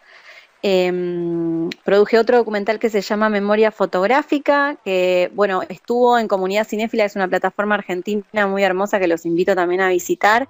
Eh, 0.63 1.69
produje 1.84 2.19
otro 2.19 2.38
documental 2.38 2.80
que 2.80 2.89
se 2.89 3.02
llama 3.02 3.30
Memoria 3.30 3.71
Fotográfica, 3.71 4.78
que 4.84 5.32
bueno, 5.34 5.63
estuvo 5.69 6.17
en 6.17 6.28
Comunidad 6.28 6.67
Cinéfila, 6.67 7.06
es 7.06 7.15
una 7.15 7.28
plataforma 7.28 7.76
argentina 7.76 8.47
muy 8.47 8.63
hermosa 8.63 9.00
que 9.00 9.08
los 9.08 9.26
invito 9.26 9.56
también 9.56 9.82
a 9.82 9.89
visitar, 9.89 10.47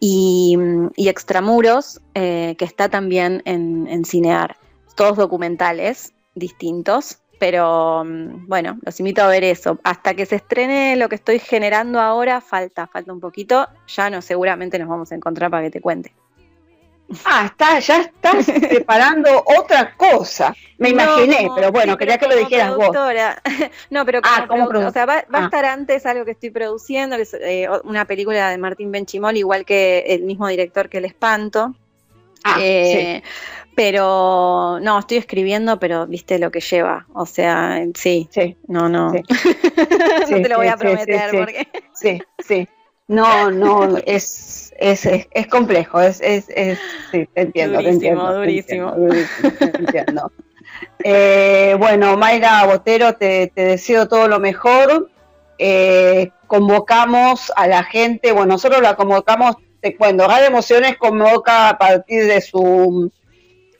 y, 0.00 0.56
Extramuros, 0.96 2.00
eh, 2.14 2.56
que 2.58 2.64
está 2.64 2.88
también 2.88 3.42
en, 3.44 4.04
Cinear. 4.04 4.56
Todos 4.96 5.16
documentales 5.16 6.12
distintos, 6.34 7.18
pero 7.38 8.04
mm, 8.04 8.48
bueno, 8.48 8.78
los 8.84 8.98
invito 8.98 9.22
a 9.22 9.28
ver 9.28 9.44
eso. 9.44 9.78
Hasta 9.84 10.14
que 10.14 10.26
se 10.26 10.36
estrene 10.36 10.96
lo 10.96 11.08
que 11.08 11.14
estoy 11.14 11.38
generando 11.38 12.00
ahora, 12.00 12.40
falta, 12.40 12.86
falta 12.88 13.12
un 13.12 13.20
poquito. 13.20 13.68
Ya 13.86 14.10
no, 14.10 14.22
seguramente 14.22 14.78
nos 14.78 14.88
vamos 14.88 15.12
a 15.12 15.14
encontrar 15.14 15.50
para 15.50 15.64
que 15.64 15.70
te 15.70 15.80
cuente. 15.80 16.12
Ah, 17.24 17.46
está, 17.46 17.78
ya 17.78 18.00
estás 18.00 18.46
preparando 18.68 19.44
otra 19.58 19.94
cosa. 19.96 20.54
Me 20.78 20.90
imaginé, 20.90 21.48
pero 21.54 21.70
bueno, 21.70 21.96
quería 21.96 22.18
que 22.18 22.26
lo 22.26 22.36
dijeras 22.36 22.76
vos. 22.76 22.90
No, 23.90 24.04
pero 24.04 24.20
ah, 24.22 24.46
como 24.48 24.66
o 24.66 24.90
sea, 24.90 25.06
va, 25.06 25.18
a 25.18 25.24
ah. 25.32 25.44
estar 25.44 25.64
antes 25.64 26.04
algo 26.06 26.24
que 26.24 26.32
estoy 26.32 26.50
produciendo, 26.50 27.16
que 27.16 27.22
es 27.22 27.34
eh, 27.34 27.68
una 27.84 28.04
película 28.04 28.50
de 28.50 28.58
Martín 28.58 28.90
Benchimol, 28.90 29.36
igual 29.36 29.64
que 29.64 30.04
el 30.08 30.22
mismo 30.22 30.48
director 30.48 30.88
que 30.88 30.98
El 30.98 31.04
Espanto. 31.04 31.74
Ah, 32.42 32.58
eh, 32.60 33.22
pero 33.74 34.78
no, 34.80 34.98
estoy 34.98 35.18
escribiendo, 35.18 35.78
pero 35.78 36.06
viste 36.06 36.38
lo 36.38 36.50
que 36.50 36.60
lleva. 36.60 37.06
O 37.14 37.26
sea, 37.26 37.82
sí. 37.94 38.28
Sí. 38.30 38.56
No, 38.68 38.88
no. 38.88 39.12
no 40.30 40.42
te 40.42 40.48
lo 40.48 40.56
voy 40.56 40.68
a 40.68 40.76
prometer 40.76 41.30
porque. 41.30 41.68
Sí, 41.94 42.20
sí. 42.38 42.68
No, 43.06 43.50
no, 43.50 43.98
es, 43.98 44.72
es, 44.78 45.06
es, 45.06 45.46
complejo, 45.48 46.00
es, 46.00 46.22
es, 46.22 46.46
es, 46.48 46.78
sí, 47.10 47.28
te 47.34 47.42
entiendo, 47.42 47.82
durísimo, 47.82 48.32
durísimo. 48.32 48.94
Te 49.58 49.78
entiendo, 49.78 50.32
eh, 51.04 51.76
bueno, 51.78 52.16
Mayra 52.16 52.64
Botero, 52.64 53.14
te, 53.14 53.52
te, 53.54 53.64
deseo 53.64 54.08
todo 54.08 54.26
lo 54.26 54.40
mejor. 54.40 55.10
Eh, 55.58 56.30
convocamos 56.46 57.52
a 57.56 57.66
la 57.66 57.84
gente, 57.84 58.32
bueno, 58.32 58.54
nosotros 58.54 58.80
la 58.80 58.96
convocamos, 58.96 59.56
te 59.80 59.96
cuento, 59.96 60.26
Radio 60.26 60.46
Emociones 60.46 60.96
convoca 60.96 61.68
a 61.68 61.78
partir 61.78 62.26
de 62.26 62.40
su, 62.40 63.12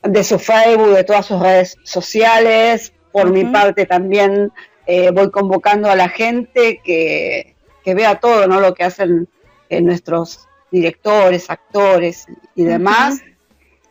de 0.03 0.23
su 0.23 0.37
Facebook, 0.37 0.93
de 0.93 1.03
todas 1.03 1.25
sus 1.25 1.39
redes 1.39 1.77
sociales. 1.83 2.93
Por 3.11 3.31
mi 3.31 3.45
parte 3.45 3.85
también 3.85 4.51
eh, 4.85 5.09
voy 5.11 5.31
convocando 5.31 5.89
a 5.89 5.95
la 5.95 6.09
gente 6.09 6.79
que 6.83 7.54
que 7.85 7.93
vea 7.93 8.19
todo, 8.19 8.47
¿no? 8.47 8.59
Lo 8.59 8.73
que 8.73 8.83
hacen 8.83 9.29
eh, 9.69 9.79
nuestros 9.79 10.47
directores, 10.71 11.51
actores 11.51 12.25
y 12.55 12.63
demás. 12.63 13.21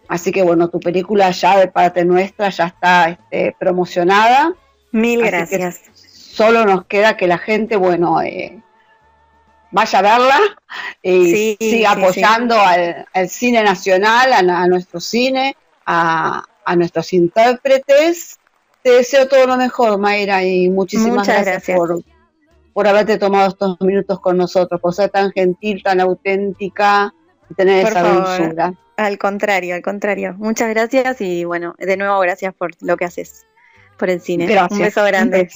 Así 0.09 0.33
que 0.33 0.43
bueno, 0.43 0.69
tu 0.69 0.81
película 0.81 1.31
ya 1.31 1.57
de 1.59 1.69
parte 1.69 2.05
nuestra 2.05 2.51
ya 2.51 2.67
está 2.67 3.09
este, 3.09 3.57
promocionada. 3.59 4.53
Mil 4.91 5.23
gracias. 5.23 5.83
Solo 5.95 6.65
nos 6.65 6.87
queda 6.87 7.17
que 7.17 7.29
la 7.29 7.39
gente, 7.39 7.77
bueno, 7.77 8.21
eh, 8.21 8.61
vaya 9.71 10.01
a 10.01 10.03
verla 10.03 10.41
y 11.01 11.57
siga 11.61 11.93
apoyando 11.93 12.57
Al, 12.59 13.29
cine 13.29 13.63
nacional, 13.63 14.33
a, 14.33 14.67
nuestro 14.67 14.99
cine, 14.99 15.57
a, 15.87 16.43
nuestros 16.77 17.13
intérpretes. 17.13 18.41
Te 18.83 18.91
deseo 18.91 19.29
todo 19.29 19.47
lo 19.47 19.57
mejor, 19.57 19.99
Mayra, 19.99 20.43
y 20.45 20.69
muchísimas 20.69 21.27
gracias, 21.27 21.77
por, 21.77 22.03
por 22.75 22.89
haberte 22.89 23.19
tomado 23.19 23.49
estos 23.49 23.81
minutos 23.81 24.21
con 24.21 24.37
nosotros, 24.37 24.81
por 24.81 24.93
ser 24.93 25.09
tan 25.09 25.31
gentil, 25.33 25.83
tan 25.83 26.01
auténtica 26.01 27.15
y 27.49 27.55
tener 27.55 27.87
esa 27.87 28.03
dulzura. 28.03 28.75
Al 28.97 29.17
contrario, 29.17 29.75
al 29.75 29.83
contrario. 29.83 30.35
Muchas 30.37 30.69
gracias 30.69 31.21
y 31.21 31.45
bueno, 31.45 31.75
de 31.79 31.97
nuevo 31.97 32.21
gracias 32.21 32.53
por 32.53 32.73
lo 32.81 32.97
que 32.97 33.07
haces 33.07 33.47
por 33.97 34.11
el 34.11 34.21
cine. 34.21 34.47
Gracias. 34.47 34.73
Un 34.73 34.85
beso 34.85 35.05
grande. 35.05 35.49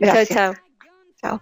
Chao, 0.00 0.24
chao. 0.24 0.54